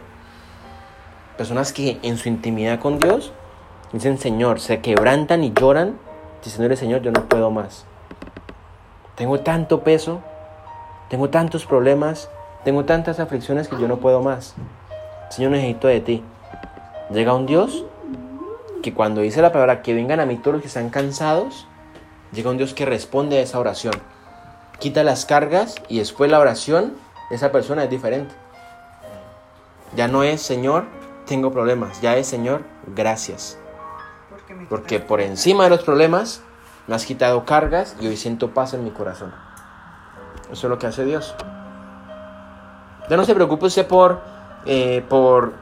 Personas 1.37 1.73
que 1.73 1.99
en 2.01 2.17
su 2.17 2.29
intimidad 2.29 2.79
con 2.79 2.99
Dios 2.99 3.33
dicen, 3.91 4.17
Señor, 4.17 4.59
se 4.59 4.81
quebrantan 4.81 5.43
y 5.43 5.53
lloran 5.53 5.97
diciéndole, 6.43 6.75
Señor, 6.75 7.01
yo 7.01 7.11
no 7.11 7.25
puedo 7.27 7.51
más. 7.51 7.85
Tengo 9.15 9.39
tanto 9.39 9.83
peso, 9.83 10.21
tengo 11.09 11.29
tantos 11.29 11.65
problemas, 11.65 12.29
tengo 12.63 12.85
tantas 12.85 13.19
aflicciones 13.19 13.67
que 13.67 13.79
yo 13.79 13.87
no 13.87 13.97
puedo 13.97 14.21
más. 14.21 14.55
Señor, 15.29 15.51
necesito 15.51 15.87
de 15.87 16.01
ti. 16.01 16.23
Llega 17.11 17.33
un 17.33 17.45
Dios 17.45 17.85
que 18.81 18.93
cuando 18.93 19.21
dice 19.21 19.41
la 19.41 19.51
palabra 19.51 19.81
que 19.81 19.93
vengan 19.93 20.19
a 20.19 20.25
mí 20.25 20.37
todos 20.37 20.53
los 20.53 20.61
que 20.61 20.67
están 20.67 20.89
cansados, 20.89 21.67
llega 22.31 22.49
un 22.49 22.57
Dios 22.57 22.73
que 22.73 22.85
responde 22.85 23.37
a 23.37 23.41
esa 23.41 23.59
oración. 23.59 23.93
Quita 24.79 25.03
las 25.03 25.25
cargas 25.25 25.75
y 25.87 25.99
después 25.99 26.29
la 26.29 26.39
oración 26.39 26.95
de 27.29 27.35
esa 27.35 27.51
persona 27.51 27.83
es 27.83 27.89
diferente. 27.89 28.35
Ya 29.95 30.07
no 30.07 30.23
es 30.23 30.41
Señor, 30.41 30.85
tengo 31.25 31.51
problemas, 31.51 32.01
ya 32.01 32.17
es 32.17 32.27
Señor, 32.27 32.63
gracias. 32.87 33.57
Porque, 34.69 34.99
por 34.99 35.21
encima 35.21 35.63
de 35.63 35.69
los 35.69 35.83
problemas 35.83 36.41
me 36.87 36.95
has 36.95 37.05
quitado 37.05 37.45
cargas 37.45 37.95
y 37.99 38.07
hoy 38.07 38.17
siento 38.17 38.53
paz 38.53 38.73
en 38.73 38.83
mi 38.83 38.91
corazón. 38.91 39.33
Eso 40.51 40.67
es 40.67 40.69
lo 40.69 40.77
que 40.77 40.87
hace 40.87 41.03
Dios. 41.05 41.35
Ya 43.09 43.17
no 43.17 43.25
se 43.25 43.33
preocupe 43.33 43.65
usted 43.65 43.87
por, 43.87 44.21
eh, 44.65 45.03
por 45.09 45.53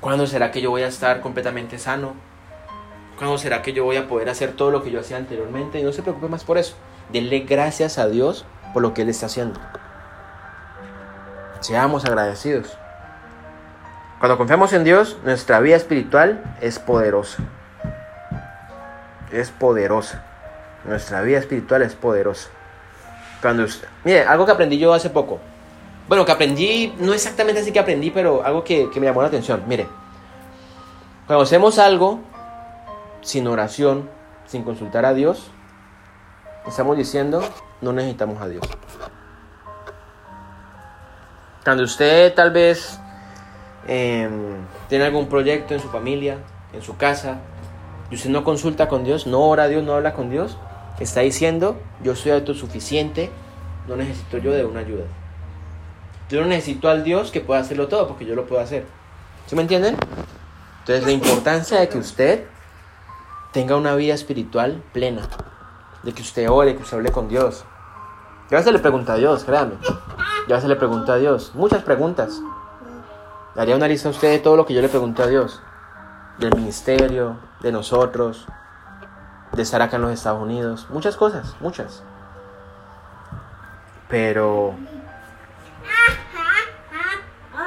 cuándo 0.00 0.26
será 0.26 0.50
que 0.50 0.60
yo 0.60 0.70
voy 0.70 0.82
a 0.82 0.88
estar 0.88 1.20
completamente 1.20 1.78
sano. 1.78 2.14
¿Cuándo 3.18 3.38
será 3.38 3.62
que 3.62 3.72
yo 3.72 3.84
voy 3.84 3.96
a 3.96 4.08
poder 4.08 4.28
hacer 4.28 4.52
todo 4.52 4.70
lo 4.70 4.82
que 4.82 4.90
yo 4.90 5.00
hacía 5.00 5.16
anteriormente? 5.16 5.78
Y 5.78 5.84
no 5.84 5.92
se 5.92 6.02
preocupe 6.02 6.28
más 6.28 6.42
por 6.42 6.58
eso. 6.58 6.74
Denle 7.12 7.40
gracias 7.40 7.98
a 7.98 8.08
Dios 8.08 8.44
por 8.72 8.82
lo 8.82 8.94
que 8.94 9.02
Él 9.02 9.08
está 9.08 9.26
haciendo. 9.26 9.60
Seamos 11.60 12.04
agradecidos. 12.04 12.76
Cuando 14.18 14.36
confiamos 14.38 14.72
en 14.72 14.84
Dios, 14.84 15.16
nuestra 15.24 15.60
vida 15.60 15.76
espiritual 15.76 16.42
es 16.60 16.78
poderosa. 16.78 17.42
Es 19.32 19.50
poderosa. 19.50 20.22
Nuestra 20.84 21.22
vida 21.22 21.38
espiritual 21.38 21.82
es 21.82 21.94
poderosa. 21.94 22.48
Cuando 23.40 23.64
usted- 23.64 23.88
mire, 24.04 24.24
algo 24.24 24.46
que 24.46 24.52
aprendí 24.52 24.78
yo 24.78 24.92
hace 24.92 25.10
poco. 25.10 25.40
Bueno, 26.08 26.24
que 26.24 26.32
aprendí, 26.32 26.94
no 26.98 27.14
exactamente 27.14 27.60
así 27.62 27.72
que 27.72 27.78
aprendí, 27.80 28.10
pero 28.10 28.44
algo 28.44 28.62
que, 28.64 28.90
que 28.90 29.00
me 29.00 29.06
llamó 29.06 29.22
la 29.22 29.28
atención. 29.28 29.62
Mire, 29.66 29.86
cuando 31.26 31.42
hacemos 31.44 31.78
algo 31.78 32.20
sin 33.22 33.46
oración, 33.46 34.08
sin 34.46 34.62
consultar 34.64 35.06
a 35.06 35.14
Dios, 35.14 35.50
estamos 36.66 36.96
diciendo, 36.96 37.42
no 37.80 37.92
necesitamos 37.92 38.40
a 38.40 38.48
Dios. 38.48 38.64
Cuando 41.64 41.84
usted 41.84 42.34
tal 42.34 42.50
vez 42.50 42.98
eh, 43.86 44.28
tiene 44.88 45.04
algún 45.04 45.28
proyecto 45.28 45.74
en 45.74 45.80
su 45.80 45.88
familia, 45.88 46.38
en 46.72 46.82
su 46.82 46.96
casa, 46.96 47.38
y 48.10 48.16
usted 48.16 48.30
no 48.30 48.44
consulta 48.44 48.88
con 48.88 49.04
Dios, 49.04 49.26
no 49.26 49.40
ora 49.40 49.64
a 49.64 49.68
Dios, 49.68 49.82
no 49.82 49.94
habla 49.94 50.12
con 50.12 50.30
Dios, 50.30 50.58
está 51.00 51.20
diciendo, 51.20 51.80
yo 52.02 52.14
soy 52.14 52.32
autosuficiente, 52.32 53.30
no 53.88 53.96
necesito 53.96 54.38
yo 54.38 54.52
de 54.52 54.64
una 54.64 54.80
ayuda. 54.80 55.04
Yo 56.28 56.40
no 56.40 56.46
necesito 56.46 56.88
al 56.88 57.04
Dios 57.04 57.30
que 57.30 57.40
pueda 57.40 57.60
hacerlo 57.60 57.88
todo, 57.88 58.08
porque 58.08 58.24
yo 58.24 58.34
lo 58.34 58.46
puedo 58.46 58.62
hacer. 58.62 58.84
¿Sí 59.46 59.56
me 59.56 59.62
entienden? 59.62 59.96
Entonces 60.80 61.04
la 61.04 61.12
importancia 61.12 61.80
de 61.80 61.88
que 61.88 61.98
usted 61.98 62.44
tenga 63.52 63.76
una 63.76 63.94
vida 63.94 64.14
espiritual 64.14 64.82
plena, 64.92 65.28
de 66.04 66.12
que 66.12 66.22
usted 66.22 66.48
ore, 66.48 66.76
que 66.76 66.82
usted 66.82 66.98
hable 66.98 67.10
con 67.10 67.28
Dios. 67.28 67.64
Ya 68.50 68.62
se 68.62 68.70
le 68.70 68.78
pregunta 68.78 69.14
a 69.14 69.16
Dios, 69.16 69.44
créame. 69.44 69.74
Ya 70.48 70.60
se 70.60 70.68
le 70.68 70.76
pregunta 70.76 71.14
a 71.14 71.16
Dios. 71.16 71.52
Muchas 71.54 71.82
preguntas. 71.82 72.40
Haría 73.56 73.76
una 73.76 73.88
lista 73.88 74.08
a 74.08 74.10
usted 74.10 74.30
de 74.30 74.38
todo 74.38 74.56
lo 74.56 74.66
que 74.66 74.74
yo 74.74 74.82
le 74.82 74.88
pregunté 74.88 75.22
a 75.22 75.26
Dios. 75.26 75.62
Del 76.38 76.54
ministerio, 76.54 77.36
de 77.60 77.72
nosotros, 77.72 78.46
de 79.52 79.62
estar 79.62 79.80
acá 79.80 79.96
en 79.96 80.02
los 80.02 80.12
Estados 80.12 80.42
Unidos. 80.42 80.86
Muchas 80.90 81.16
cosas, 81.16 81.56
muchas. 81.60 82.02
Pero 84.08 84.74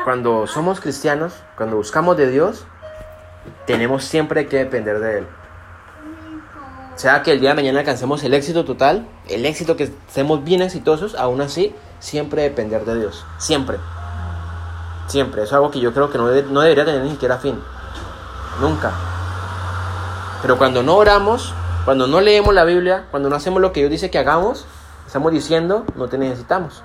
cuando 0.04 0.45
somos 0.45 0.80
cristianos, 0.80 1.34
cuando 1.56 1.78
buscamos 1.78 2.15
de 2.17 2.30
Dios, 2.30 2.65
tenemos 3.65 4.04
siempre 4.04 4.47
que 4.47 4.58
depender 4.58 5.00
de 5.00 5.19
Él. 5.19 5.28
Sea 6.97 7.21
que 7.21 7.31
el 7.31 7.39
día 7.39 7.49
de 7.49 7.55
mañana 7.55 7.79
alcancemos 7.79 8.23
el 8.23 8.33
éxito 8.33 8.65
total, 8.65 9.07
el 9.29 9.45
éxito 9.45 9.77
que 9.77 9.83
estemos 9.83 10.43
bien 10.43 10.63
exitosos, 10.63 11.13
aún 11.13 11.41
así, 11.41 11.75
siempre 11.99 12.41
depender 12.41 12.86
de 12.86 12.97
Dios. 12.97 13.23
Siempre. 13.38 13.77
Siempre. 15.05 15.43
Eso 15.43 15.49
es 15.49 15.53
algo 15.53 15.69
que 15.69 15.79
yo 15.79 15.93
creo 15.93 16.10
que 16.10 16.17
no, 16.17 16.25
no 16.25 16.62
debería 16.62 16.86
tener 16.86 17.03
ni 17.03 17.12
siquiera 17.12 17.38
fin. 17.38 17.62
Nunca. 18.60 18.91
Pero 20.41 20.57
cuando 20.57 20.81
no 20.81 20.95
oramos, 20.95 21.53
cuando 21.86 22.07
no 22.07 22.19
leemos 22.19 22.55
la 22.55 22.63
Biblia, 22.63 23.05
cuando 23.12 23.29
no 23.29 23.36
hacemos 23.36 23.62
lo 23.62 23.71
que 23.73 23.81
Dios 23.81 23.91
dice 23.91 24.10
que 24.10 24.17
hagamos, 24.17 24.65
estamos 25.05 25.31
diciendo, 25.31 25.86
no 25.95 26.07
te 26.07 26.17
necesitamos. 26.17 26.81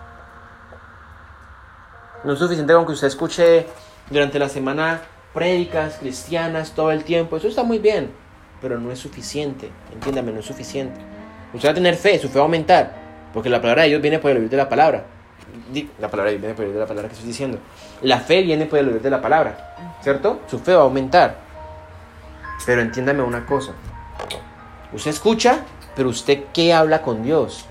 No 2.23 2.35
es 2.35 2.39
suficiente 2.39 2.75
con 2.75 2.85
que 2.85 2.93
usted 2.93 3.07
escuche 3.07 3.67
durante 4.11 4.39
la 4.39 4.51
semana 4.51 5.01
prédicas 5.33 5.97
cristianas 6.01 6.73
todo 6.73 6.93
el 6.93 7.03
tiempo. 7.03 7.39
Eso 7.39 7.49
está 7.49 7.63
muy 7.63 7.79
bien, 7.79 8.15
pero 8.63 8.79
no 8.79 8.93
es 8.93 9.01
suficiente. 9.01 9.69
Entiéndame, 9.93 10.33
no 10.33 10.41
es 10.41 10.47
suficiente. 10.47 10.99
Usted 11.53 11.69
va 11.69 11.73
a 11.73 11.75
tener 11.75 11.97
fe, 11.97 12.19
su 12.19 12.29
fe 12.29 12.37
va 12.37 12.43
a 12.43 12.45
aumentar, 12.45 12.95
porque 13.35 13.51
la 13.51 13.61
palabra 13.61 13.83
de 13.83 13.89
Dios 13.91 14.01
viene 14.01 14.21
por 14.21 14.31
el 14.31 14.39
oír 14.39 14.49
de 14.49 14.57
la 14.57 14.69
palabra. 14.69 15.05
La 15.99 16.09
palabra 16.09 16.31
de 16.31 16.39
Dios 16.39 16.41
viene 16.41 16.55
por 16.55 16.65
el 16.65 16.69
oír 16.71 16.75
de 16.75 16.81
la 16.81 16.87
palabra 16.87 17.09
que 17.09 17.15
estoy 17.15 17.29
diciendo. 17.29 17.59
La 18.01 18.21
fe 18.21 18.43
viene 18.43 18.67
por 18.67 18.79
el 18.79 18.89
oír 18.89 19.03
de 19.03 19.11
la 19.11 19.21
palabra, 19.21 19.75
¿cierto? 20.01 20.41
Su 20.47 20.61
fe 20.61 20.73
va 20.73 20.81
a 20.81 20.85
aumentar. 20.85 21.37
Pero 22.65 22.81
entiéndame 22.81 23.23
una 23.23 23.45
cosa. 23.45 23.73
Usted 24.93 25.11
escucha, 25.11 25.65
pero 25.97 26.09
usted 26.09 26.45
qué 26.55 26.73
habla 26.73 27.03
con 27.03 27.23
Dios? 27.23 27.67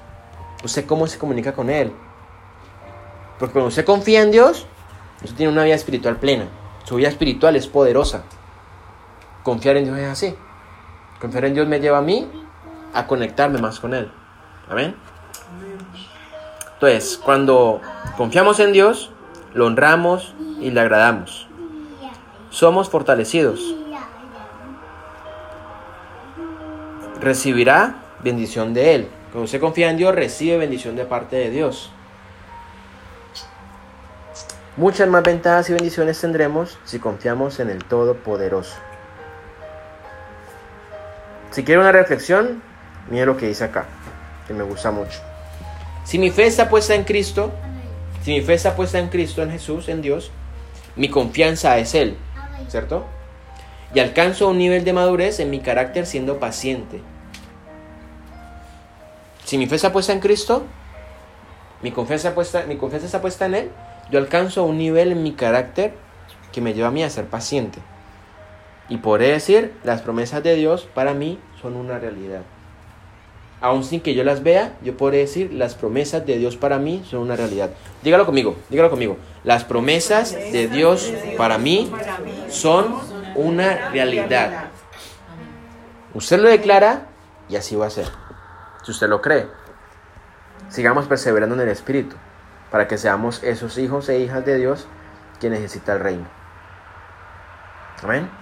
¿Usted 0.64 0.86
cómo 0.86 1.08
se 1.08 1.18
comunica 1.18 1.54
con 1.54 1.70
Él? 1.70 1.92
Porque 3.40 3.54
cuando 3.54 3.70
usted 3.70 3.86
confía 3.86 4.22
en 4.22 4.32
Dios, 4.32 4.68
usted 5.24 5.38
tiene 5.38 5.52
una 5.52 5.64
vida 5.64 5.76
espiritual 5.76 6.18
plena. 6.18 6.46
Su 6.84 6.96
vida 6.98 7.08
espiritual 7.08 7.56
es 7.56 7.68
poderosa. 7.68 8.24
Confiar 9.44 9.78
en 9.78 9.86
Dios 9.86 9.98
es 9.98 10.08
así. 10.08 10.36
Confiar 11.22 11.46
en 11.46 11.54
Dios 11.54 11.68
me 11.68 11.80
lleva 11.80 12.00
a 12.00 12.02
mí 12.02 12.28
a 12.94 13.06
conectarme 13.06 13.60
más 13.62 13.80
con 13.80 13.94
Él. 13.94 14.12
Amén. 14.68 14.96
Entonces, 16.74 17.20
cuando 17.24 17.80
confiamos 18.18 18.60
en 18.60 18.74
Dios, 18.74 19.12
lo 19.54 19.68
honramos 19.68 20.34
y 20.60 20.72
le 20.72 20.82
agradamos. 20.82 21.48
Somos 22.50 22.90
fortalecidos. 22.90 23.76
Recibirá 27.20 27.98
bendición 28.24 28.74
de 28.74 28.96
Él. 28.96 29.08
Cuando 29.32 29.46
usted 29.46 29.62
confía 29.62 29.92
en 29.92 29.98
Dios, 29.98 30.16
recibe 30.16 30.58
bendición 30.58 30.96
de 30.96 31.06
parte 31.06 31.36
de 31.36 31.52
Dios. 31.52 31.92
Muchas 34.76 35.08
más 35.08 35.22
ventajas 35.22 35.70
y 35.70 35.74
bendiciones 35.74 36.20
tendremos 36.20 36.80
si 36.84 36.98
confiamos 36.98 37.60
en 37.60 37.70
el 37.70 37.84
Todopoderoso. 37.84 38.76
Si 41.52 41.64
quiere 41.64 41.82
una 41.82 41.92
reflexión, 41.92 42.62
mire 43.10 43.26
lo 43.26 43.36
que 43.36 43.48
dice 43.48 43.66
acá, 43.66 43.86
que 44.48 44.54
me 44.54 44.64
gusta 44.64 44.92
mucho. 44.92 45.20
Si 46.06 46.18
mi 46.18 46.32
fe 46.32 46.46
está 46.46 46.70
puesta 46.70 46.96
en 46.96 47.04
Cristo, 47.04 47.52
si 48.24 48.32
mi 48.32 48.42
fe 48.42 48.54
está 48.54 48.76
puesta 48.76 49.00
en 49.00 49.10
Cristo, 49.10 49.44
en 49.44 49.52
Jesús, 49.52 49.90
en 49.90 50.02
Dios, 50.02 50.32
mi 50.96 51.10
confianza 51.10 51.78
es 51.78 51.94
Él, 51.94 52.16
¿cierto? 52.70 53.06
Y 53.94 54.00
alcanzo 54.00 54.48
un 54.48 54.58
nivel 54.58 54.86
de 54.86 54.94
madurez 54.94 55.42
en 55.42 55.50
mi 55.50 55.60
carácter 55.60 56.06
siendo 56.06 56.40
paciente. 56.40 57.02
Si 59.44 59.58
mi 59.58 59.68
fe 59.68 59.76
está 59.76 59.92
puesta 59.92 60.14
en 60.14 60.22
Cristo, 60.22 60.64
mi 61.82 61.92
confianza, 61.92 62.34
puesta, 62.34 62.64
mi 62.64 62.78
confianza 62.78 63.08
está 63.08 63.20
puesta 63.20 63.46
en 63.46 63.56
Él, 63.56 63.72
yo 64.10 64.20
alcanzo 64.20 64.64
un 64.64 64.78
nivel 64.78 65.12
en 65.12 65.22
mi 65.22 65.34
carácter 65.34 65.94
que 66.54 66.62
me 66.62 66.74
lleva 66.74 66.88
a 66.88 66.92
mí 66.92 67.04
a 67.04 67.10
ser 67.10 67.26
paciente. 67.26 67.80
Y 68.92 68.98
podré 68.98 69.32
decir, 69.32 69.74
las 69.86 70.02
promesas 70.02 70.44
de 70.44 70.54
Dios 70.56 70.86
para 70.94 71.14
mí 71.14 71.40
son 71.62 71.78
una 71.78 71.98
realidad. 71.98 72.42
Aún 73.62 73.86
sin 73.86 74.02
que 74.02 74.14
yo 74.14 74.26
las 74.26 74.44
vea, 74.44 74.74
yo 74.82 74.98
podré 74.98 75.20
decir, 75.20 75.54
las 75.54 75.76
promesas 75.76 76.26
de 76.26 76.38
Dios 76.38 76.58
para 76.58 76.78
mí 76.78 77.02
son 77.10 77.22
una 77.22 77.38
realidad. 77.38 77.70
Dígalo 78.04 78.26
conmigo, 78.26 78.58
dígalo 78.70 78.90
conmigo. 78.90 79.16
Las 79.46 79.64
promesas 79.64 80.34
de 80.34 80.68
Dios 80.68 81.10
para 81.38 81.58
mí 81.58 81.90
son 82.50 82.94
una 83.36 83.92
realidad. 83.92 84.66
Usted 86.14 86.42
lo 86.42 86.50
declara 86.50 87.08
y 87.48 87.56
así 87.56 87.78
va 87.78 87.88
a 87.88 87.92
ser. 87.92 88.10
Si 88.84 88.92
usted 88.92 89.08
lo 89.08 89.22
cree, 89.22 89.48
sigamos 90.68 91.06
perseverando 91.06 91.56
en 91.56 91.62
el 91.62 91.70
Espíritu 91.70 92.18
para 92.70 92.90
que 92.90 92.98
seamos 92.98 93.42
esos 93.42 93.78
hijos 93.78 94.10
e 94.10 94.20
hijas 94.20 94.46
de 94.46 94.58
Dios 94.58 94.86
que 95.40 95.50
necesita 95.50 95.94
el 95.94 96.02
reino. 96.02 96.28
Amén. 98.04 98.41